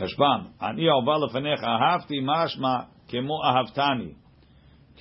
Rashbam, 0.00 0.50
ani 0.60 0.88
alva 0.88 1.26
lefanecha 1.26 1.64
ahavti 1.64 2.22
mashma 2.22 2.86
kemo 3.12 3.40
ahavtani. 3.44 4.14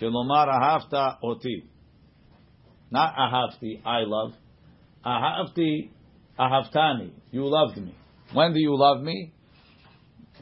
Kilomar 0.02 0.48
ahavta 0.48 1.18
oti. 1.24 1.64
Not 2.90 3.14
ahavti, 3.16 3.86
I 3.86 4.00
love. 4.06 4.34
Ahavti, 5.06 5.92
ahavtani. 6.40 7.12
You 7.32 7.46
loved 7.46 7.78
me. 7.78 7.94
When 8.34 8.54
do 8.54 8.60
you 8.60 8.76
love 8.76 9.04
me? 9.04 9.34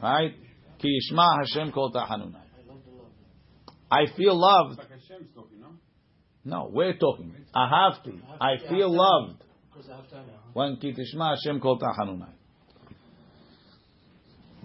Right? 0.02 0.34
Ki 0.78 0.88
yishma 0.88 1.38
Hashem 1.38 1.72
kol 1.72 1.92
tahanunai. 1.92 2.42
I 3.90 4.06
feel 4.16 4.38
loved. 4.38 4.78
like 4.78 4.88
talking, 5.34 5.60
no? 5.60 5.68
No, 6.44 6.70
we're 6.72 6.96
talking. 6.96 7.34
Ahavti. 7.54 8.20
I 8.40 8.68
feel 8.68 8.94
loved. 8.94 9.42
I 9.72 9.96
have 9.96 10.10
time 10.10 10.26
now. 10.26 10.32
When 10.52 10.76
ki 10.76 10.92
tishma 10.92 11.36
Hashem 11.36 11.60
kol 11.60 11.78
tahanunai. 11.78 12.32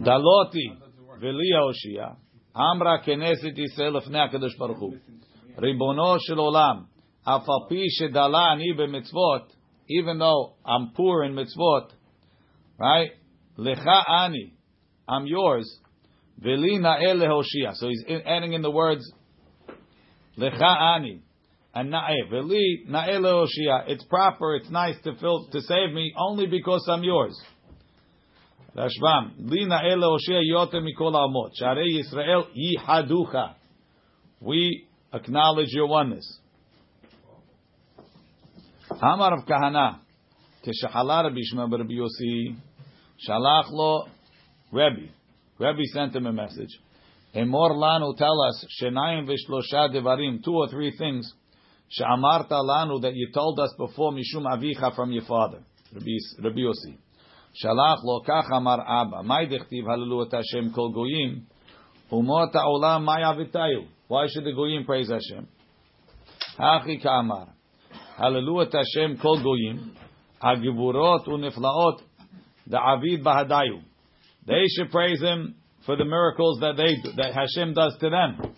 Daloti 0.02 0.78
v'li 1.22 1.52
Hoshia. 1.56 2.16
Amra 2.56 3.02
keneset 3.06 3.58
Yisrael 3.58 4.02
lefnei 4.02 4.30
HaKadosh 4.30 4.58
Baruch 4.58 4.78
Hu. 4.78 4.98
Ribono 5.58 6.18
shel 6.28 6.38
olam. 6.38 6.88
Af 7.26 7.44
al 7.48 7.68
pi 7.70 7.88
shedala 8.02 8.54
ani 8.54 8.74
b'mitzvot. 8.74 9.48
Even 9.88 10.18
though 10.18 10.56
I'm 10.66 10.92
poor 10.96 11.24
in 11.24 11.34
mitzvot. 11.34 11.92
Right? 12.80 13.12
Lecha 13.58 14.10
ani. 14.10 14.56
I'm 15.11 15.27
yours. 15.27 15.79
V'li 16.43 16.79
na'el 16.81 17.17
lehoshia. 17.17 17.75
So 17.75 17.89
he's 17.89 18.05
in- 18.07 18.23
adding 18.27 18.53
in 18.53 18.63
the 18.63 18.71
words 18.71 19.11
Lecha 20.39 20.63
ani. 20.63 21.23
And 21.75 21.93
na'eh. 21.93 22.31
V'li 22.31 22.89
na'el 22.89 23.21
lehoshia. 23.21 23.89
It's 23.89 24.05
proper, 24.05 24.57
it's 24.57 24.71
nice 24.71 24.97
to 25.05 25.15
fill, 25.17 25.49
to 25.53 25.61
save 25.61 25.93
me 25.93 26.13
only 26.19 26.47
because 26.47 26.87
I'm 26.91 27.03
yours. 27.03 27.41
Rashbam, 28.77 29.51
li 29.51 29.65
na'el 29.65 29.99
lehoshia 29.99 30.43
yoter 30.43 30.83
mikol 30.83 31.15
almot. 31.15 31.53
Sharei 31.61 31.99
Yisrael 31.99 32.45
yihaducha. 32.55 33.55
We 34.41 34.87
acknowledge 35.13 35.69
your 35.71 35.87
oneness. 35.87 36.41
Amar 39.01 39.39
of 39.39 39.47
Kahana, 39.47 40.01
כשחלה 40.63 41.21
רבי 41.21 41.41
ישמעאל 41.41 41.69
ברבי 41.71 41.95
יוסי, 41.95 42.55
שלח 43.19 43.71
לו 43.71 44.05
Rebbe. 44.73 45.11
Rebbe 45.59 45.83
sent 45.93 46.15
him 46.15 46.27
a 46.27 46.33
message. 46.33 46.79
Emor 47.35 47.73
lanu, 47.73 48.17
tell 48.17 48.41
us, 48.43 48.65
shenayim 48.81 49.29
v'shlosha 49.29 49.95
devarim, 49.95 50.43
two 50.45 50.55
or 50.55 50.69
three 50.69 50.97
things, 50.97 51.33
she'amarta 51.89 52.53
lanu, 52.53 53.01
that 53.03 53.15
you 53.15 53.31
told 53.33 53.59
us 53.61 53.75
before, 53.79 54.13
mishum 54.13 54.45
avicha, 54.45 54.95
from 54.95 55.13
your 55.13 55.25
father, 55.25 55.61
Rabbi, 55.93 56.17
Rabbi 56.43 56.61
Yossi. 56.61 56.97
Shalach 57.63 57.99
lo 58.05 58.23
kach 58.27 58.51
amar 58.53 58.81
Abba, 58.87 59.23
may 59.23 59.47
dechtiv 59.47 59.85
hallelu 59.85 60.27
et 60.27 60.33
Hashem 60.33 60.73
kol 60.75 60.93
goyim, 60.93 61.47
umot 62.11 62.53
ha'olam 62.53 63.05
may 63.05 63.23
avitayu. 63.23 63.87
Why 64.09 64.27
should 64.29 64.45
the 64.45 64.53
goyim 64.53 64.85
praise 64.85 65.11
Hashem? 65.11 65.49
Hachi 66.59 67.03
ka'amar, 67.03 67.49
hallelu 68.19 68.67
et 68.67 68.73
Hashem 68.73 69.19
kol 69.19 69.43
goyim, 69.43 69.97
הגבורות 70.43 71.29
ונפלאות 71.29 72.03
דעביד 72.69 73.25
בהדיו. 73.25 73.79
They 74.52 74.68
should 74.68 74.92
praise 74.92 75.22
him 75.22 75.56
for 75.86 75.96
the 75.96 76.04
miracles 76.04 76.60
that 76.60 76.76
they 76.76 76.94
that 77.16 77.34
Hashem 77.34 77.74
does 77.74 77.96
to 78.02 78.10
them. 78.10 78.54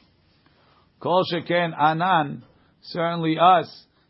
Kol 1.00 1.24
sheken 1.32 1.72
anan, 1.80 2.44
certainly 2.82 3.38
us, 3.40 3.68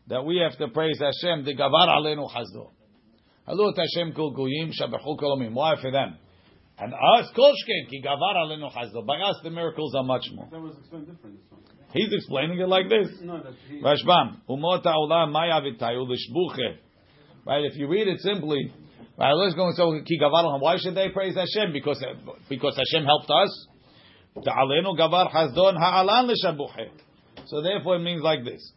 that 0.08 0.24
we 0.24 0.38
have 0.38 0.56
to 0.58 0.68
praise 0.68 0.98
Hashem. 0.98 1.44
The 1.44 1.54
gavar 1.54 1.88
alenu 1.88 2.26
chazdo. 2.30 2.70
Halut 3.46 3.76
Hashem 3.76 4.14
kol 4.14 4.32
goyim 4.34 4.72
shabechu 4.72 5.20
kolomim. 5.20 5.52
Why 5.52 5.74
for 5.78 5.90
them? 5.90 6.16
And 6.78 6.94
us 6.94 7.30
kol 7.36 7.52
sheken 7.52 7.90
ki 7.90 8.02
gavar 8.02 8.34
alenu 8.34 8.72
chazdo. 8.74 9.04
By 9.04 9.18
us 9.18 9.36
the 9.42 9.50
miracles 9.50 9.94
are 9.94 10.04
much 10.04 10.24
more. 10.34 10.48
That 10.50 10.62
was 10.62 10.76
explained 10.78 11.08
different. 11.08 11.36
This 11.36 11.44
one. 11.50 11.60
He's 11.92 12.12
explaining 12.12 12.60
it 12.60 12.68
like 12.68 12.88
this. 12.88 13.08
No. 13.20 13.42
Rashbam, 13.82 14.40
umot 14.48 14.84
ha'olam 14.84 15.32
maya 15.32 15.60
v'tayu 15.60 16.08
l'shbuche. 16.08 16.78
Right, 17.46 17.64
if 17.66 17.76
you 17.76 17.88
read 17.88 18.08
it 18.08 18.20
simply, 18.20 18.72
right, 19.18 19.32
let's 19.32 19.54
go 19.54 19.66
and 19.68 19.76
say, 19.76 19.82
ki 20.06 20.18
gavar 20.20 20.60
Why 20.60 20.76
should 20.78 20.94
they 20.94 21.08
praise 21.10 21.34
Hashem? 21.34 21.72
Because, 21.72 22.02
because 22.48 22.76
Hashem 22.76 23.04
helped 23.04 23.30
us. 23.30 23.68
Ta'alenu 24.36 24.98
gavar 24.98 25.30
hasdon 25.30 25.76
ha'alan 25.76 26.26
l'shabuche. 26.26 26.90
So 27.46 27.62
therefore 27.62 27.96
it 27.96 28.00
means 28.00 28.22
like 28.22 28.44
this. 28.44 28.72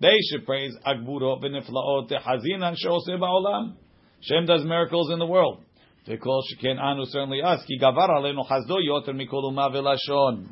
They 0.00 0.16
should 0.30 0.46
praise 0.46 0.72
Agburo 0.86 1.42
v'niflaot 1.42 2.10
hazinan 2.10 2.74
she'oseh 2.76 3.18
ba'olam. 3.18 3.74
Hashem 4.22 4.46
does 4.46 4.64
miracles 4.64 5.10
in 5.12 5.18
the 5.18 5.26
world. 5.26 5.62
V'kol 6.06 6.42
sheken 6.52 6.80
anu, 6.80 7.04
certainly 7.06 7.42
us, 7.42 7.64
ki 7.66 7.78
gavar 7.80 8.08
alenu 8.08 8.46
hasdo 8.48 8.76
yoter 8.78 9.10
mikol 9.10 9.48
uma 9.48 9.70
v'lashon. 9.70 10.48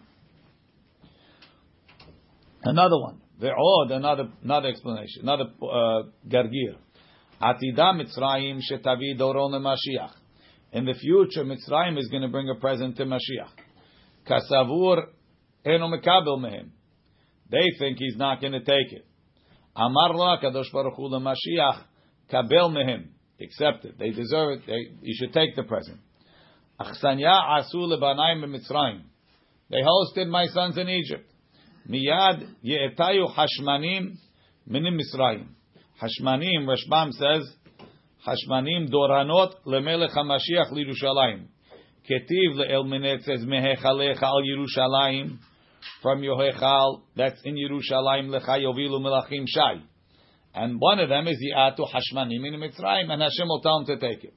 Another 2.62 2.98
one. 3.00 3.20
Ve'od, 3.40 3.92
another, 3.92 4.28
another 4.42 4.68
explanation, 4.68 5.22
another 5.22 5.44
uh, 5.62 6.02
gargir. 6.26 6.76
Atida 7.40 7.92
Mitzrayim 7.94 8.60
shetavi 8.60 9.18
doron 9.18 9.52
Mashiach. 9.60 10.12
In 10.72 10.84
the 10.84 10.94
future, 10.94 11.44
Mitzrayim 11.44 11.98
is 11.98 12.08
going 12.08 12.22
to 12.22 12.28
bring 12.28 12.48
a 12.48 12.54
present 12.54 12.96
to 12.96 13.04
Mashiach. 13.04 13.50
Kasavur 14.28 15.08
eno 15.64 15.88
mekabel 15.88 16.38
mehem. 16.38 16.70
They 17.50 17.66
think 17.78 17.98
he's 17.98 18.16
not 18.16 18.40
going 18.40 18.52
to 18.52 18.60
take 18.60 18.92
it. 18.92 19.06
Amar 19.76 20.14
lo 20.14 20.36
Kadosh 20.42 20.72
Baruch 20.72 20.94
Hu 20.96 21.10
Mashiach 21.10 21.82
kabel 22.30 22.70
mehem. 22.70 23.08
Accept 23.40 23.84
it. 23.84 23.98
They 23.98 24.10
deserve 24.10 24.58
it. 24.58 24.66
They, 24.66 24.96
you 25.02 25.14
should 25.14 25.34
take 25.34 25.54
the 25.54 25.62
present. 25.64 25.98
Achsanya 26.80 27.60
asu 27.60 27.74
lebanayim 27.74 28.42
b'Mitzrayim. 28.44 29.02
They 29.68 29.82
hosted 29.82 30.28
my 30.28 30.46
sons 30.46 30.78
in 30.78 30.88
Egypt. 30.88 31.30
Miyad 31.88 32.48
ye'etayu 32.62 33.26
hashmanim 33.34 34.16
minim 34.66 34.98
Mitzrayim. 34.98 35.48
Hashmanim, 36.00 36.66
Rashbam 36.66 37.12
says, 37.12 37.50
Hashmanim 38.26 38.90
doranot 38.90 39.54
lemelech 39.66 40.14
HaMashiach 40.14 40.72
lirushalayim. 40.72 41.46
Ketiv 42.08 42.54
le'el 42.54 42.84
menetzes 42.84 43.44
mehechalecha 43.44 44.22
al 44.22 44.42
Yerushalayim. 44.42 45.38
From 46.02 46.22
your 46.22 46.36
hechal, 46.36 47.02
that's 47.16 47.40
in 47.44 47.54
Yerushalayim, 47.54 48.28
lecha 48.28 48.58
yovilu 48.60 49.00
melachim 49.00 49.44
shai. 49.46 49.80
And 50.54 50.78
one 50.78 50.98
of 50.98 51.08
them 51.08 51.28
is 51.28 51.36
Ya'atu 51.42 51.80
Hashmanim 51.80 52.46
in 52.46 52.60
Mitzrayim, 52.60 53.10
and 53.10 53.22
Hashem 53.22 53.46
will 53.46 53.60
tell 53.60 53.78
him 53.80 53.86
to 53.86 53.98
take 53.98 54.24
it. 54.24 54.34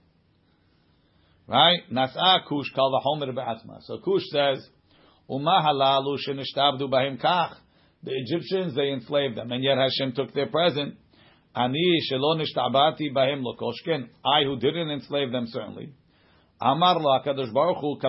Right? 1.48 1.80
Nas'a 1.92 2.46
Kush 2.48 2.72
called 2.76 3.04
kal 3.04 3.20
v'homer 3.20 3.34
be'atzma. 3.34 3.82
So 3.82 3.98
Kush 4.00 4.24
says, 4.32 4.66
Umahalalu 5.30 6.18
shenishtabdu 6.28 6.90
bahim 6.90 7.22
kach. 7.22 7.56
The 8.04 8.12
Egyptians, 8.14 8.76
they 8.76 8.92
enslaved 8.92 9.36
them, 9.36 9.52
and 9.52 9.64
yet 9.64 9.78
Hashem 9.78 10.14
took 10.14 10.34
their 10.34 10.48
present. 10.48 10.96
Ani 11.56 12.00
shelo 12.10 12.36
nishtabati 12.36 13.14
bahim 13.14 13.44
lokoshken. 13.44 14.08
I 14.24 14.44
who 14.44 14.58
didn't 14.58 14.92
enslave 14.92 15.32
them, 15.32 15.46
certainly. 15.48 15.94
Amar 16.62 17.00
lo 17.00 17.20
HaKadosh 17.20 17.54
Baruch 17.54 17.78
Hu 17.78 18.00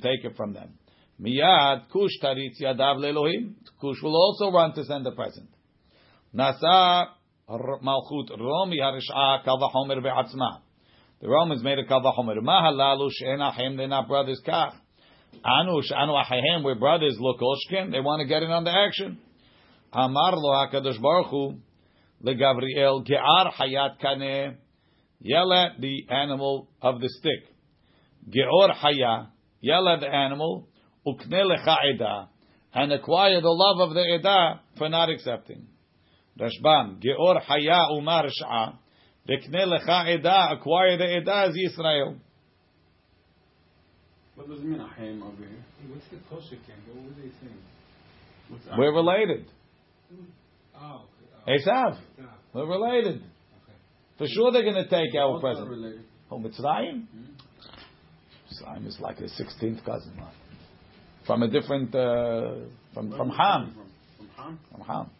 take 0.00 0.24
it 0.24 0.36
from 0.36 0.54
them. 0.54 0.74
Miyad 1.20 1.88
kush 1.90 2.12
taritz 2.22 2.60
yadav. 2.60 2.96
Kush 3.80 4.02
will 4.02 4.16
also 4.16 4.50
run 4.50 4.72
to 4.74 4.84
send 4.84 5.06
a 5.06 5.12
present. 5.12 5.48
Nasa 6.34 7.08
malchut 7.48 8.38
romi 8.38 8.78
harish'a 8.78 9.44
kal 9.44 9.58
v'chomer 9.58 10.02
be'atzma. 10.02 10.60
The 11.20 11.28
Romans 11.28 11.62
made 11.62 11.78
a 11.78 11.84
kal 11.84 12.00
v'chomer. 12.00 12.38
Mahalalu 12.38 13.10
she'en 13.12 13.38
achem, 13.38 13.76
they're 13.76 13.88
not 13.88 14.08
brothers 14.08 14.40
kach. 14.46 14.72
Anu 15.44 15.82
she'anu 15.82 16.12
achahem, 16.12 16.64
we're 16.64 16.74
brothers 16.74 17.18
lokoshken. 17.20 17.92
They 17.92 18.00
want 18.00 18.20
to 18.20 18.26
get 18.26 18.42
in 18.42 18.50
on 18.50 18.64
the 18.64 18.70
action. 18.70 19.18
Amar 19.92 20.32
lo 20.36 20.66
HaKadosh 20.66 21.00
leGavriel 22.24 23.04
ge'ar 23.06 23.52
hayat 23.52 24.00
kaneh. 24.02 24.56
Yell 25.20 25.52
at 25.52 25.80
the 25.80 26.06
animal 26.08 26.68
of 26.80 27.00
the 27.00 27.08
stick. 27.08 27.54
Geor 28.28 28.72
haya, 28.74 29.28
yell 29.60 29.88
at 29.88 30.00
the 30.00 30.08
animal, 30.08 30.66
ukne 31.06 31.44
lecha 31.44 31.76
eda, 31.94 32.28
and 32.72 32.92
acquire 32.92 33.40
the 33.40 33.50
love 33.50 33.88
of 33.88 33.94
the 33.94 34.00
eda 34.00 34.60
for 34.78 34.88
not 34.88 35.10
accepting. 35.10 35.66
Rashbam, 36.38 37.02
Geor 37.02 37.40
haya 37.42 37.92
umar 37.92 38.24
sha'a, 38.24 38.78
vekne 39.28 39.66
lecha 39.66 40.18
eda, 40.18 40.52
acquire 40.52 40.96
the 40.96 41.18
eda 41.18 41.48
as 41.48 41.54
Yisrael. 41.54 42.18
What 44.36 44.48
does 44.48 44.60
it 44.60 44.64
mean, 44.64 44.80
Ahim 44.80 45.22
over 45.22 45.36
here? 45.36 45.64
What's 45.88 46.06
the 46.08 46.16
kosher 46.30 46.56
What 46.94 47.04
were 47.04 47.10
they 47.10 47.28
saying? 47.40 47.58
What's 48.48 48.64
We're 48.76 48.94
related. 48.94 49.46
Oh, 50.80 51.02
okay. 51.02 51.09
Esav. 51.48 51.98
We're 52.52 52.66
related. 52.66 53.22
For 54.18 54.26
sure 54.26 54.52
they're 54.52 54.62
going 54.62 54.74
to 54.74 54.88
take 54.88 55.14
our 55.14 55.32
What's 55.32 55.42
present. 55.42 55.68
Related? 55.68 56.04
Oh, 56.30 56.38
Mitzrayim? 56.38 57.06
Mitzrayim 58.50 58.86
is 58.86 58.98
like 59.00 59.18
a 59.20 59.24
16th 59.24 59.84
cousin. 59.84 60.20
From 61.26 61.42
a 61.42 61.48
different, 61.48 61.94
uh, 61.94 62.54
from, 62.92 63.10
from 63.16 63.30
Ham. 63.30 63.74
From 64.16 64.28
Ham? 64.36 64.58
From 64.70 64.80
Ham. 64.82 65.10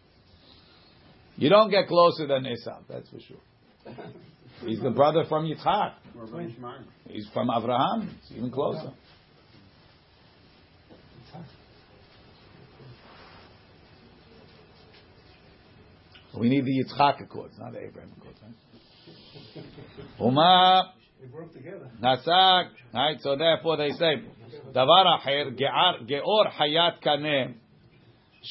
You 1.37 1.49
don't 1.49 1.71
get 1.71 1.89
closer 1.89 2.27
than 2.27 2.45
Esav, 2.45 2.83
that's 2.89 3.09
for 3.09 3.19
sure. 3.21 3.95
He's 4.67 4.81
the 4.81 4.91
brother 4.91 5.25
from 5.29 5.45
Yitzchak. 5.47 5.95
He's 7.09 7.27
from 7.33 7.49
Abraham. 7.51 8.15
It's 8.21 8.33
even 8.37 8.51
closer. 8.51 8.93
We 16.41 16.49
need 16.49 16.65
the 16.65 16.73
Yitzchak 16.73 17.23
Accords, 17.23 17.53
not 17.59 17.73
the 17.73 17.85
Abraham 17.85 18.13
Accords. 18.17 18.39
Right? 18.43 20.07
Uma 20.19 20.95
Nasak. 22.03 22.69
Right. 22.95 23.17
So 23.21 23.37
therefore 23.37 23.77
they 23.77 23.91
say, 23.91 24.23
Davar 24.75 25.19
acher 25.21 25.55
geor 25.59 26.51
hayat 26.59 27.03
kaneh 27.05 27.55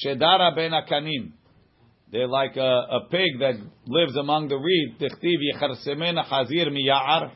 shedara 0.06 0.56
ben 0.56 0.72
akanim. 0.72 1.32
They're 2.12 2.28
like 2.28 2.58
a, 2.58 2.62
a 2.62 3.08
pig 3.10 3.40
that 3.40 3.56
lives 3.88 4.16
among 4.16 4.50
the 4.50 4.58
reeds. 4.58 5.02
Tichtiv 5.02 5.40
yecharsemena 5.52 6.28
chazir 6.28 6.68
miya'ar 6.68 7.32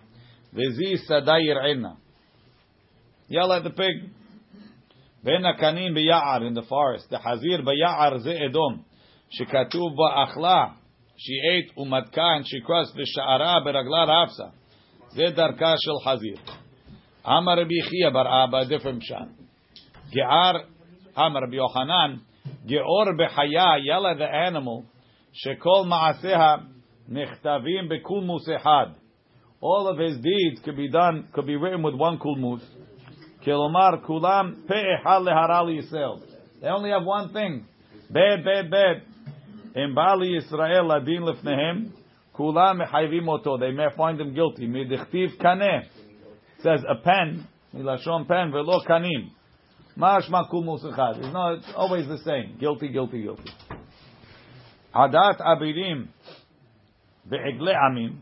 v'zi 0.55 0.97
sadayir 1.09 1.75
ina. 1.75 1.97
Yell 3.27 3.51
at 3.53 3.63
the 3.63 3.71
pig. 3.71 4.11
Ben 5.23 5.41
akanim 5.41 5.97
biya'ar 5.97 6.45
in 6.45 6.53
the 6.53 6.63
forest. 6.63 7.09
The 7.09 7.17
hazir 7.17 7.63
biya'ar 7.63 8.21
ze 8.21 8.37
edom. 8.37 8.85
שכתוב 9.32 9.96
בה 9.96 10.24
אכלה, 10.24 10.66
she 11.16 11.70
ate 11.74 11.78
ומתקה 11.78 12.36
and 12.36 12.44
she 12.44 12.66
crossed 12.66 12.96
ושערה 12.96 13.60
ברגלה 13.64 14.04
רפסה. 14.04 14.44
זה 15.08 15.24
דרכה 15.34 15.74
של 15.78 16.10
חזיר. 16.10 16.36
אמר 17.26 17.52
רבי 17.52 17.82
חייא 17.82 18.10
בר 18.10 18.44
אבא, 18.44 18.62
different 18.62 19.02
pshat. 19.02 19.28
גער, 20.10 20.52
אמר 21.18 21.40
רבי 21.46 21.56
יוחנן, 21.56 22.16
גאור 22.66 23.04
בחיה, 23.18 23.72
ילה 23.84 24.12
the 24.12 24.50
animal, 24.50 24.82
שכל 25.32 25.82
מעשיה 25.86 26.54
נכתבים 27.08 27.88
בקולמוס 27.88 28.48
אחד. 28.56 28.86
All 29.60 29.88
of 29.88 29.98
his 29.98 30.16
deeds 30.18 30.60
could 30.64 30.76
be 30.76 30.88
done, 30.88 31.26
could 31.32 31.46
be 31.46 31.56
written 31.56 31.82
with 31.82 31.94
one 31.94 32.18
kulmus. 32.18 32.62
כלומר, 33.44 33.90
כולם 34.06 34.54
פה 34.66 34.74
אחד 34.74 35.20
להרע 35.24 35.62
לישראל. 35.62 36.14
They 36.60 36.66
only 36.66 36.90
have 36.90 37.04
one 37.04 37.32
thing. 37.32 37.64
Bad, 38.10 38.44
bad, 38.44 38.70
bad. 38.70 39.02
In 39.75 39.93
Bali 39.95 40.37
Israel 40.37 40.91
adin 40.91 41.23
lefnehem, 41.23 41.91
Kula 42.35 42.75
mechayvim 42.75 43.27
oto. 43.27 43.57
They 43.57 43.71
may 43.71 43.87
find 43.95 44.19
him 44.19 44.33
guilty. 44.33 44.67
Midichtiv 44.67 45.37
kaneh. 45.39 45.83
Says 46.61 46.81
a 46.87 46.95
pen, 46.95 47.47
milashon 47.75 48.27
pen, 48.27 48.51
velo 48.51 48.81
kanim. 48.87 49.29
Mashma 49.97 50.49
kul 50.49 50.63
musachad. 50.63 51.17
It's 51.17 51.33
not 51.33 51.57
it's 51.57 51.67
always 51.75 52.07
the 52.07 52.17
same. 52.19 52.57
Guilty, 52.59 52.89
guilty, 52.89 53.21
guilty. 53.21 53.51
Adat 54.95 55.41
abirim 55.41 56.07
be'egle 57.29 57.73
amim. 57.75 58.17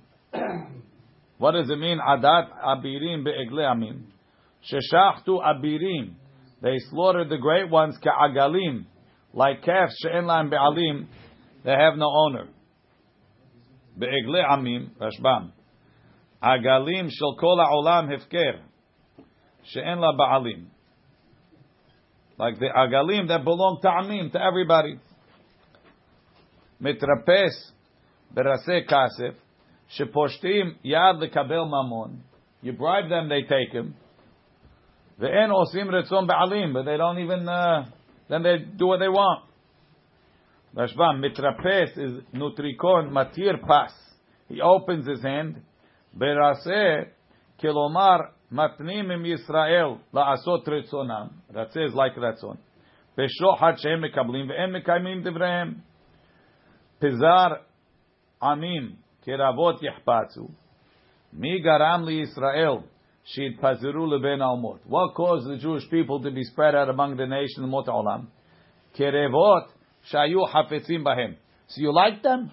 What 1.38 1.52
does 1.52 1.70
it 1.70 1.80
mean? 1.80 2.00
Adat 2.00 2.50
abirim 2.66 3.24
be'egle 3.24 3.64
amim. 3.64 4.02
Sheshachtu 4.70 5.42
abirim. 5.42 6.16
They 6.62 6.76
slaughtered 6.90 7.30
the 7.30 7.38
great 7.38 7.70
ones 7.70 7.98
ka'agalim, 8.04 8.86
like 9.34 9.64
calves 9.64 9.96
she'en 10.02 10.26
be'alim. 10.50 11.08
They 11.64 11.72
have 11.72 11.98
no 11.98 12.10
owner. 12.10 12.48
Be'egle 13.98 14.44
amim, 14.44 14.90
Rashbam. 15.00 15.52
Agalim 16.42 17.10
shel 17.12 17.36
kol 17.40 17.58
ha'olam 17.58 18.10
hefker. 18.10 18.62
She'en 19.66 20.00
la 20.00 20.14
ba'alim. 20.18 20.66
Like 22.38 22.58
the 22.58 22.66
agalim 22.76 23.28
that 23.28 23.44
belong 23.44 23.80
to 23.84 23.88
amim, 23.88 24.32
to 24.32 24.42
everybody. 24.42 25.00
Mitrapes 26.82 27.72
berase 28.36 28.88
kasef. 28.90 29.36
Sheposhtim 30.00 30.78
yad 30.84 31.22
lekabel 31.22 31.70
mamon. 31.70 32.22
You 32.64 32.74
bribe 32.74 33.10
them, 33.10 33.30
they 33.30 33.42
take 33.42 33.72
him. 33.72 33.94
Ve'en 35.20 35.52
osim 35.52 35.90
retzon 35.90 36.28
ba'alim, 36.28 36.74
but 36.74 36.86
they 36.86 36.98
don't 36.98 37.20
even, 37.20 37.48
uh, 37.48 37.86
then 38.30 38.42
they 38.42 38.58
do 38.58 38.88
what 38.88 39.00
they 39.00 39.10
want. 39.10 39.51
Rashbam, 40.77 41.25
mitrapes 41.25 41.97
is 41.97 42.23
nutrikon 42.35 43.11
matir 43.11 43.67
pas. 43.67 43.93
He 44.49 44.61
opens 44.61 45.07
his 45.07 45.23
hand. 45.23 45.63
Beraseh 46.17 47.09
kilomar 47.63 48.31
matnim 48.53 49.11
im 49.11 49.25
Yisrael 49.25 49.99
la'asot 50.13 50.67
retzonam. 50.67 51.31
Ratzeh 51.53 51.89
is 51.89 51.95
like 51.95 52.15
ratzon. 52.17 52.59
Beshohat 53.17 53.79
shehem 53.79 54.03
mekablim 54.03 54.51
ve'em 54.51 54.77
mekayimim 54.77 55.25
devrehem. 55.25 55.77
Pizar 57.01 57.61
amim 58.43 58.97
kiravot 59.27 59.81
yahpatzu. 59.83 60.51
Mi 61.33 61.63
garam 61.63 62.05
li 62.05 62.25
Yisrael 62.25 62.85
שיתפזרו 63.27 64.07
לבין 64.07 64.43
האומות. 64.43 64.81
What 64.87 65.15
caused 65.15 65.49
the 65.49 65.57
Jewish 65.57 65.89
people 65.91 66.21
to 66.23 66.31
be 66.31 66.45
spread 66.45 66.75
out 66.75 66.89
among 66.89 67.17
the 67.17 67.27
nations 67.27 67.67
of 67.67 67.87
olam? 67.87 68.29
Kerevot 68.97 69.67
shayu 70.12 70.48
hafetzim 70.50 71.04
bahem. 71.04 71.36
So 71.68 71.82
you 71.82 71.94
like 71.94 72.24
them? 72.24 72.52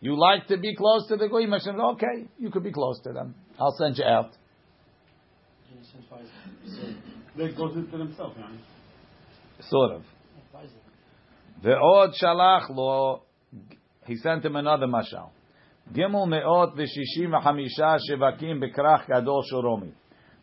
You 0.00 0.18
like 0.18 0.48
to 0.48 0.56
be 0.58 0.74
close 0.74 1.06
to 1.08 1.16
the 1.16 1.28
goyim? 1.28 1.52
Hashem 1.52 1.80
okay, 1.80 2.26
you 2.38 2.50
could 2.50 2.64
be 2.64 2.72
close 2.72 3.00
to 3.04 3.12
them. 3.12 3.34
I'll 3.58 3.74
send 3.78 3.98
you 3.98 4.04
out. 4.04 4.30
They 7.36 7.52
goes 7.52 7.76
into 7.76 7.96
themselves. 7.96 8.36
Sort 9.60 9.92
of. 9.92 10.02
Ve'od 11.64 12.12
shalach 12.20 12.68
lo, 12.70 13.22
he 14.06 14.16
sent 14.16 14.44
him 14.44 14.56
another 14.56 14.86
mashal. 14.86 15.30
Gimel 15.92 16.28
me'ot 16.28 16.76
v'shishim 16.76 17.30
v'chamisha 17.30 17.98
shevakim 18.10 18.60
b'krach 18.62 19.06
gadol 19.06 19.44
shoromi. 19.50 19.92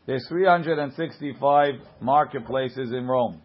There's 0.05 0.25
365 0.29 1.73
marketplaces 2.01 2.91
in 2.91 3.05
Rome. 3.05 3.41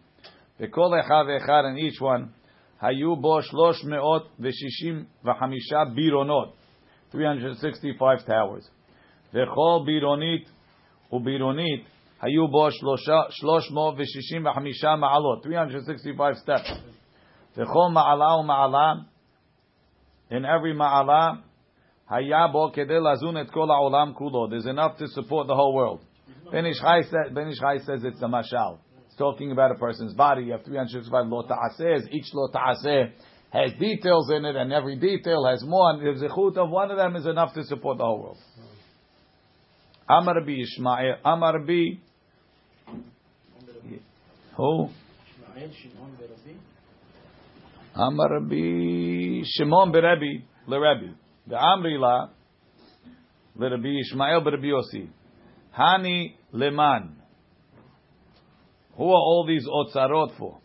וכל 0.60 1.00
אחד 1.00 1.24
ואחד 1.28 1.62
in 1.72 1.78
each 1.78 2.00
one, 2.00 2.40
היו 2.80 3.16
בו 3.16 3.42
שלוש 3.42 3.84
מאות 3.84 4.28
ושישים 4.40 5.04
וחמישה 5.24 5.84
בירונות, 5.94 6.54
365 7.12 8.22
towers. 8.22 8.70
וכל 9.34 9.80
בירונית 9.86 10.50
ובירונית 11.12 11.88
היו 12.20 12.48
בו 12.48 12.68
שלוש 13.30 13.70
מאות 13.70 13.94
ושישים 13.98 14.46
וחמישה 14.46 14.96
מעלות, 14.96 15.42
365 15.42 16.36
steps. 16.36 16.78
וכל 17.56 17.88
מעלה 17.92 18.34
ומעלה, 18.34 18.92
in 20.30 20.44
every 20.44 20.74
מעלה, 20.76 21.30
היה 22.10 22.46
בו 22.52 22.70
כדי 22.72 23.00
לזון 23.00 23.40
את 23.40 23.50
כל 23.50 23.70
העולם 23.70 24.12
כולו. 24.14 24.46
There's 24.46 24.66
enough 24.66 24.96
to 24.98 25.06
support 25.06 25.46
the 25.46 25.54
whole 25.54 25.74
world. 25.74 26.04
Ben 26.52 26.66
Ish 26.66 26.80
Chai 26.80 27.02
says, 27.02 27.32
ben 27.32 27.48
Ish 27.48 27.60
Chai 27.60 27.78
says 27.78 28.04
it's 28.04 28.22
a 28.22 28.26
mashal. 28.26 28.78
It's 29.15 29.19
talking 29.21 29.53
about 29.53 29.71
a 29.71 29.75
person's 29.75 30.13
body. 30.13 30.43
You 30.43 30.51
have 30.51 30.65
365 30.65 31.27
lo 31.27 31.43
ta'aseh. 31.43 32.09
Each 32.11 32.33
lo 32.33 32.49
ta'aseh 32.51 33.13
has 33.49 33.71
details 33.79 34.29
in 34.29 34.43
it, 34.43 34.57
and 34.57 34.73
every 34.73 34.97
detail 34.97 35.45
has 35.45 35.63
more. 35.63 35.91
And 35.91 36.01
the 36.01 36.27
zechut 36.27 36.57
of 36.57 36.69
one 36.69 36.91
of 36.91 36.97
them 36.97 37.15
is 37.15 37.25
enough 37.25 37.53
to 37.53 37.63
support 37.63 37.97
the 37.97 38.03
whole 38.03 38.21
world. 38.21 38.37
Amar 40.09 40.41
bi 40.41 40.51
Ishmael. 40.51 41.15
Amar 41.23 41.59
bi. 41.59 41.97
Who? 44.57 44.89
Amar 47.95 48.39
bi 48.41 49.43
Shimon 49.45 49.93
berebi 49.93 50.43
lerebi. 50.67 51.15
The 51.47 51.55
Amri 51.55 51.97
la 51.97 52.27
lerebi 53.57 54.01
Ishmael 54.01 54.41
berebi 54.41 54.73
Yossi. 54.73 55.07
Hani 55.77 56.33
leman. 56.51 57.21
Who 58.97 59.03
are 59.03 59.13
all 59.13 59.45
these 59.47 59.67
otzarot 59.67 60.37
for? 60.37 60.59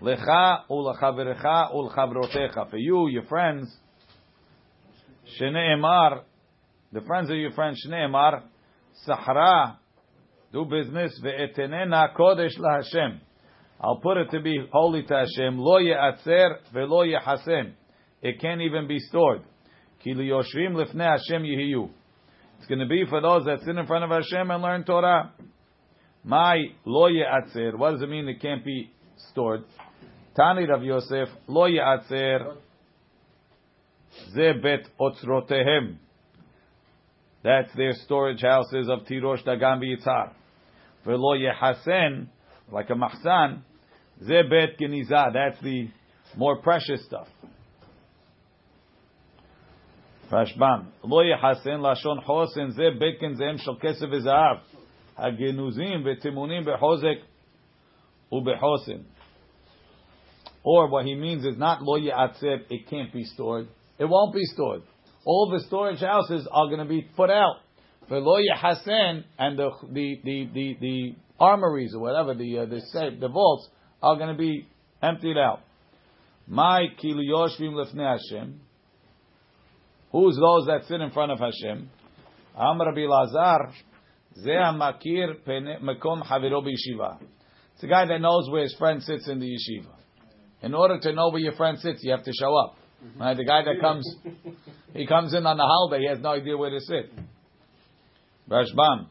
Lecha 0.00 0.60
ulechaverecha 0.70 1.72
ulchavrotecha. 1.74 2.70
For 2.70 2.76
you, 2.76 3.08
your 3.08 3.24
friends. 3.24 3.74
Shneemar. 5.38 6.22
The 6.92 7.00
friends 7.02 7.30
of 7.30 7.36
your 7.36 7.52
friends. 7.52 7.84
Shneemar. 7.86 8.42
Sahra. 9.04 9.78
Do 10.52 10.64
business. 10.64 11.20
Ve'etenena 11.22 12.14
kodesh 12.16 12.58
laHashem. 12.58 13.18
I'll 13.80 14.00
put 14.00 14.16
it 14.16 14.30
to 14.30 14.40
be 14.40 14.58
holy 14.70 15.02
to 15.02 15.14
Hashem. 15.14 15.58
Lo 15.58 15.78
ye'atzer 15.78 16.58
ve'lo 16.74 17.06
ye'hasem. 17.06 17.72
It 18.22 18.40
can't 18.40 18.60
even 18.60 18.86
be 18.86 18.98
stored. 19.00 19.42
Ki 20.04 20.14
liyoshvim 20.14 20.74
lifnei 20.74 21.18
Hashem 21.18 21.42
yihiyu. 21.42 21.90
It's 22.58 22.66
going 22.68 22.80
to 22.80 22.86
be 22.86 23.04
for 23.08 23.20
those 23.20 23.44
that 23.46 23.60
sit 23.60 23.76
in 23.76 23.86
front 23.86 24.04
of 24.04 24.10
Hashem 24.10 24.50
and 24.50 24.62
learn 24.62 24.84
Torah. 24.84 25.32
My 26.24 26.56
lo 26.84 27.06
ye'atzer. 27.08 27.76
What 27.76 27.92
does 27.92 28.02
it 28.02 28.08
mean 28.08 28.28
it 28.28 28.40
can't 28.40 28.64
be 28.64 28.90
stored? 29.30 29.64
Tani 30.36 30.66
Rav 30.66 30.82
Yosef, 30.82 31.28
lo 31.46 31.66
ye'atzer 31.66 32.56
ze 34.32 34.52
bet 34.52 34.86
otzrotehem. 34.98 35.96
That's 37.42 37.74
their 37.74 37.92
storage 38.04 38.42
houses 38.42 38.88
of 38.88 39.00
Tirosh, 39.06 39.44
Dagan, 39.44 39.80
Yitzhar. 39.80 40.32
Velo 41.06 41.34
yehasen, 41.34 42.26
like 42.70 42.90
a 42.90 42.94
mahsan, 42.94 43.62
ze 44.22 44.42
bet 44.42 44.78
geniza. 44.78 45.32
That's 45.32 45.60
the 45.62 45.88
more 46.36 46.60
precious 46.60 47.02
stuff. 47.06 47.28
Rashbam, 50.30 50.86
lo 51.02 51.24
yehasen 51.24 51.80
lashon 51.80 52.22
hosen 52.22 52.72
ze 52.72 52.90
bet 52.98 53.20
kenzem 53.20 53.58
shel 53.58 53.78
kesef 53.78 54.12
v'zahav. 54.12 54.60
Or 60.62 60.88
what 60.88 61.06
he 61.06 61.14
means 61.14 61.44
is 61.44 61.56
not 61.56 61.82
lo 61.82 61.98
yatzeb, 61.98 62.64
it 62.70 62.88
can't 62.88 63.12
be 63.12 63.24
stored. 63.24 63.68
It 63.98 64.04
won't 64.04 64.34
be 64.34 64.44
stored. 64.44 64.82
All 65.24 65.50
the 65.50 65.64
storage 65.66 66.00
houses 66.00 66.48
are 66.50 66.66
going 66.66 66.78
to 66.78 66.84
be 66.84 67.02
put 67.16 67.30
out. 67.30 67.56
For 68.08 68.20
lo 68.20 68.36
yahasen 68.38 69.24
and 69.38 69.58
the, 69.58 69.70
the, 69.92 70.20
the, 70.24 70.48
the, 70.52 70.76
the 70.80 71.14
armories 71.38 71.94
or 71.94 72.00
whatever, 72.00 72.34
the, 72.34 72.58
uh, 72.58 72.66
the 72.66 72.80
safe, 72.92 73.20
the 73.20 73.28
vaults, 73.28 73.68
are 74.02 74.16
going 74.16 74.34
to 74.34 74.38
be 74.38 74.66
emptied 75.02 75.38
out. 75.38 75.60
My 76.46 76.86
kilu 77.02 77.22
yoshvim 77.22 77.72
lefne 77.72 78.18
Hashem. 78.18 78.60
Who's 80.12 80.36
those 80.36 80.66
that 80.66 80.86
sit 80.88 81.00
in 81.00 81.10
front 81.12 81.30
of 81.30 81.38
Hashem? 81.38 81.88
Amr 82.56 82.92
Lazar, 82.92 83.72
זה 84.31 84.59
המכיר 84.59 85.33
מקום 85.81 86.23
חברו 86.23 86.61
בישיבה. 86.61 87.13
It's 87.75 87.83
a 87.83 87.87
guy 87.87 88.05
that 88.05 88.19
knows 88.21 88.49
where 88.49 88.63
his 88.63 88.75
friend 88.77 89.01
sits 89.03 89.27
in 89.27 89.39
the 89.39 89.49
yeshiva. 89.55 89.93
In 90.63 90.73
order 90.73 90.97
to 90.97 91.11
know 91.11 91.29
where 91.29 91.41
your 91.41 91.53
friend 91.53 91.77
sits, 91.77 92.03
you 92.03 92.11
have 92.11 92.23
to 92.23 92.31
show 92.39 92.55
up. 92.55 92.75
Right? 93.19 93.35
The 93.35 93.43
guy 93.43 93.61
that 93.63 93.79
comes, 93.81 94.05
he 94.93 95.05
comes 95.05 95.33
in 95.33 95.45
on 95.45 95.57
the 95.57 95.63
holiday, 95.63 96.03
he 96.03 96.07
has 96.07 96.19
no 96.19 96.31
idea 96.31 96.57
where 96.57 96.69
to 96.69 96.79
sit. 96.79 97.11
רשב"ם, 98.51 99.03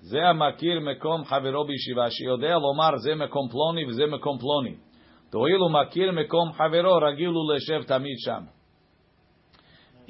זה 0.00 0.18
המכיר 0.28 0.80
מקום 0.80 1.24
חברו 1.24 1.64
בישיבה, 1.66 2.10
שיודע 2.10 2.54
לומר 2.54 2.96
זה 2.96 3.14
מקום 3.14 3.48
פלוני 3.50 3.84
וזה 3.84 4.06
מקום 4.06 4.38
פלוני. 4.38 4.76
תואיל 5.30 5.56
הוא 5.56 5.70
מכיר 5.70 6.12
מקום 6.12 6.52
חברו, 6.52 6.96
רגיל 6.96 7.28
הוא 7.28 7.54
לשב 7.54 7.82
תמיד 7.82 8.16
שם. 8.18 8.42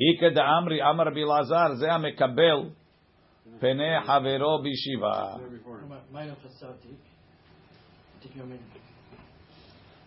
איכא 0.01 0.29
דאמרי, 0.35 0.83
אמר 0.91 1.05
רבי 1.05 1.25
אלעזר, 1.25 1.75
זה 1.75 1.93
המקבל 1.93 2.61
פני 3.61 4.01
חברו 4.07 4.63
בישיבה. 4.63 5.37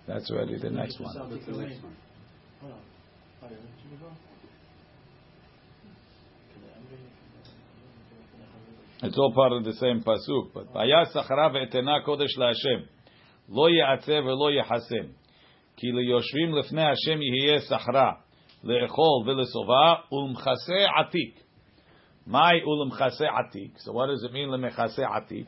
That's 0.05 0.29
already 0.29 0.57
the 0.57 0.69
next 0.69 0.99
one. 0.99 1.15
That's 1.15 1.45
the 1.45 1.51
next 1.53 1.81
one. 1.81 1.95
It's 9.03 9.17
all 9.17 9.33
part 9.33 9.51
of 9.51 9.63
the 9.65 9.73
same 9.73 10.01
pasuk. 10.01 10.53
But 10.53 10.71
vaya 10.73 11.05
sachara 11.13 11.51
ve'etena 11.53 12.05
kodesh 12.05 12.37
laHashem. 12.37 12.85
Lo 13.49 13.67
ya'atzeh 13.67 14.21
ve'lo 14.23 14.49
yahasem. 14.49 15.09
Ki 15.77 15.91
liyoshvim 15.91 16.53
lefnei 16.53 16.87
Hashem 16.93 17.19
yihye 17.19 17.59
sachra. 17.69 18.17
Le'echol 18.63 19.25
ve'lesova 19.25 20.03
ulmchase 20.11 20.87
atik. 20.99 21.35
My 22.28 22.60
ulmchase 22.66 23.22
atik. 23.22 23.72
So 23.78 23.92
what 23.92 24.08
does 24.08 24.22
it 24.22 24.32
mean 24.32 24.50
lemechase 24.50 24.98
atik? 24.98 25.46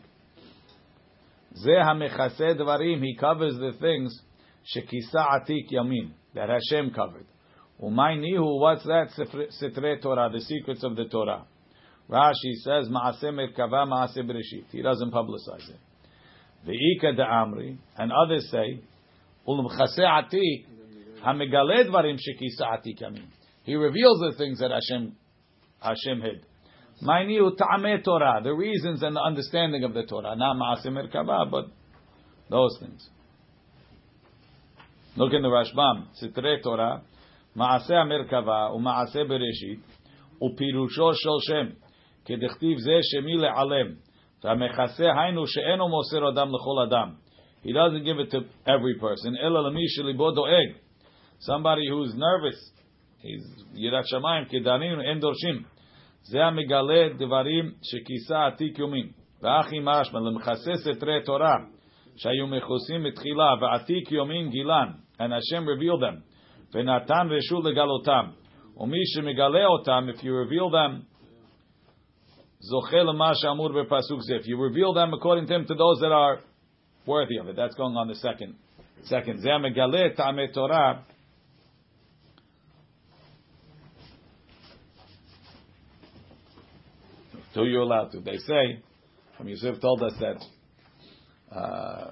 Ze 1.55 1.71
hamechase 1.71 2.59
dvarim. 2.59 3.03
He 3.03 3.17
covers 3.17 3.55
the 3.55 3.73
things 3.79 4.19
shekisa 4.75 5.41
atik 5.41 5.71
yamin. 5.71 6.13
That 6.35 6.49
Hashem 6.49 6.93
covered. 6.95 7.27
Umay 7.83 8.19
nihu. 8.19 8.59
What's 8.59 8.85
that? 8.85 9.11
Sitre 9.51 9.99
Torah. 10.01 10.31
The 10.33 10.41
secrets 10.41 10.83
of 10.83 10.97
the 10.97 11.05
Torah. 11.05 11.45
Rashi 12.11 12.55
says, 12.65 12.89
Maaseh 12.89 13.25
Merkava, 13.25 13.87
Maaseh 13.87 14.25
Bereshit. 14.25 14.65
He 14.73 14.83
doesn't 14.83 15.13
publicize 15.13 15.69
it. 15.69 15.79
Ve'ika 16.67 17.17
Amri, 17.21 17.79
and 17.97 18.11
others 18.11 18.51
say, 18.51 18.81
Ulum 19.47 19.69
Chaseh 19.71 20.01
Atik, 20.01 20.65
Hamegale 21.25 21.89
Dvarim 21.89 22.17
Shekisa 22.17 22.63
Atik 22.63 23.01
Yamin. 23.01 23.27
He 23.63 23.77
reveals 23.77 24.19
the 24.19 24.37
things 24.37 24.59
that 24.59 24.71
Hashem, 24.73 25.15
Hashem 25.81 26.21
hid. 26.21 26.47
Mainiu 27.04 27.58
Ta'ameh 27.58 28.04
Torah, 28.04 28.42
the 28.44 28.54
reasons 28.54 29.04
and 29.04 29.16
the 29.16 29.22
understanding 29.22 29.84
of 29.84 29.94
the 29.94 30.04
Torah. 30.04 30.36
Not 30.36 30.56
Maaseh 30.56 30.88
Merkava, 30.88 31.50
but 31.52 31.66
those 32.50 32.78
things. 32.80 33.10
Look 35.18 35.34
in 35.34 35.42
the 35.42 35.50
Rashbam, 35.50 36.08
Sitre 36.16 36.60
Torah, 36.64 37.02
Maaseh 37.56 37.92
Merkava, 37.92 38.76
Umaaseh 38.76 39.28
Bereshit, 39.28 39.80
Upirusho 40.42 41.14
Shel 41.16 41.40
Shem. 41.48 41.76
כדכתיב 42.26 42.78
זה 42.78 43.00
שמי 43.02 43.38
לעלם. 43.38 43.96
והמכסה 44.44 45.04
היינו 45.22 45.48
שאינו 45.48 45.90
מוסר 45.90 46.30
אדם 46.30 46.48
לכל 46.48 46.84
אדם. 46.88 47.14
He 47.64 47.72
doesn't 47.72 48.04
give 48.04 48.20
it 48.20 48.32
to 48.32 48.40
every 48.68 49.00
person. 49.00 49.38
אלא 49.42 49.70
למי 49.70 49.88
שליבו 49.88 50.32
דואג. 50.32 50.70
Somebody 51.40 51.88
who's 51.90 52.16
nervous. 52.16 52.60
He's 53.22 53.64
יראת 53.76 54.08
שמיים, 54.08 54.46
כדנינו 54.46 55.02
אין 55.02 55.20
דורשים. 55.20 55.64
זה 56.22 56.46
המגלה 56.46 57.10
דברים 57.18 57.72
שכיסה 57.82 58.46
עתיק 58.48 58.80
יומין. 58.80 59.10
ואחי 59.42 59.80
משמע 59.82 60.20
למכסה 60.20 60.72
סתרי 60.76 61.24
תורה 61.26 61.56
שהיו 62.16 62.48
מכוסים 62.48 63.04
בתחילה 63.04 63.54
ועתיק 63.62 64.12
יומין 64.12 64.50
גילן. 64.50 64.90
And 65.20 65.32
Hashem 65.32 65.66
revealed 65.66 66.02
them. 66.02 66.22
ונתן 66.74 67.28
רשות 67.30 67.66
לגלותם. 67.66 68.26
ומי 68.78 69.06
שמגלה 69.06 69.66
אותם, 69.66 70.08
if 70.10 70.20
you 70.20 70.32
reveal 70.46 70.70
them, 70.70 71.06
if 74.30 74.48
you 74.48 74.58
reveal 74.58 74.94
them 74.94 75.14
according 75.14 75.48
to 75.48 75.56
him 75.56 75.66
to 75.66 75.76
those 75.76 76.00
that 76.02 76.12
are 76.12 76.40
worthy 77.06 77.38
of 77.38 77.48
it, 77.48 77.56
that's 77.56 77.76
going 77.76 77.96
on 77.96 78.08
the 78.08 78.16
second. 78.16 78.56
Second, 79.04 79.44
Torah. 80.54 81.06
So 87.55 87.65
you're 87.65 87.83
allowed 87.83 88.13
to. 88.13 88.21
They 88.21 88.39
say, 88.39 88.83
Yosef 89.45 89.81
told 89.81 90.03
us 90.03 90.13
that. 90.21 90.45
Uh, 91.55 92.11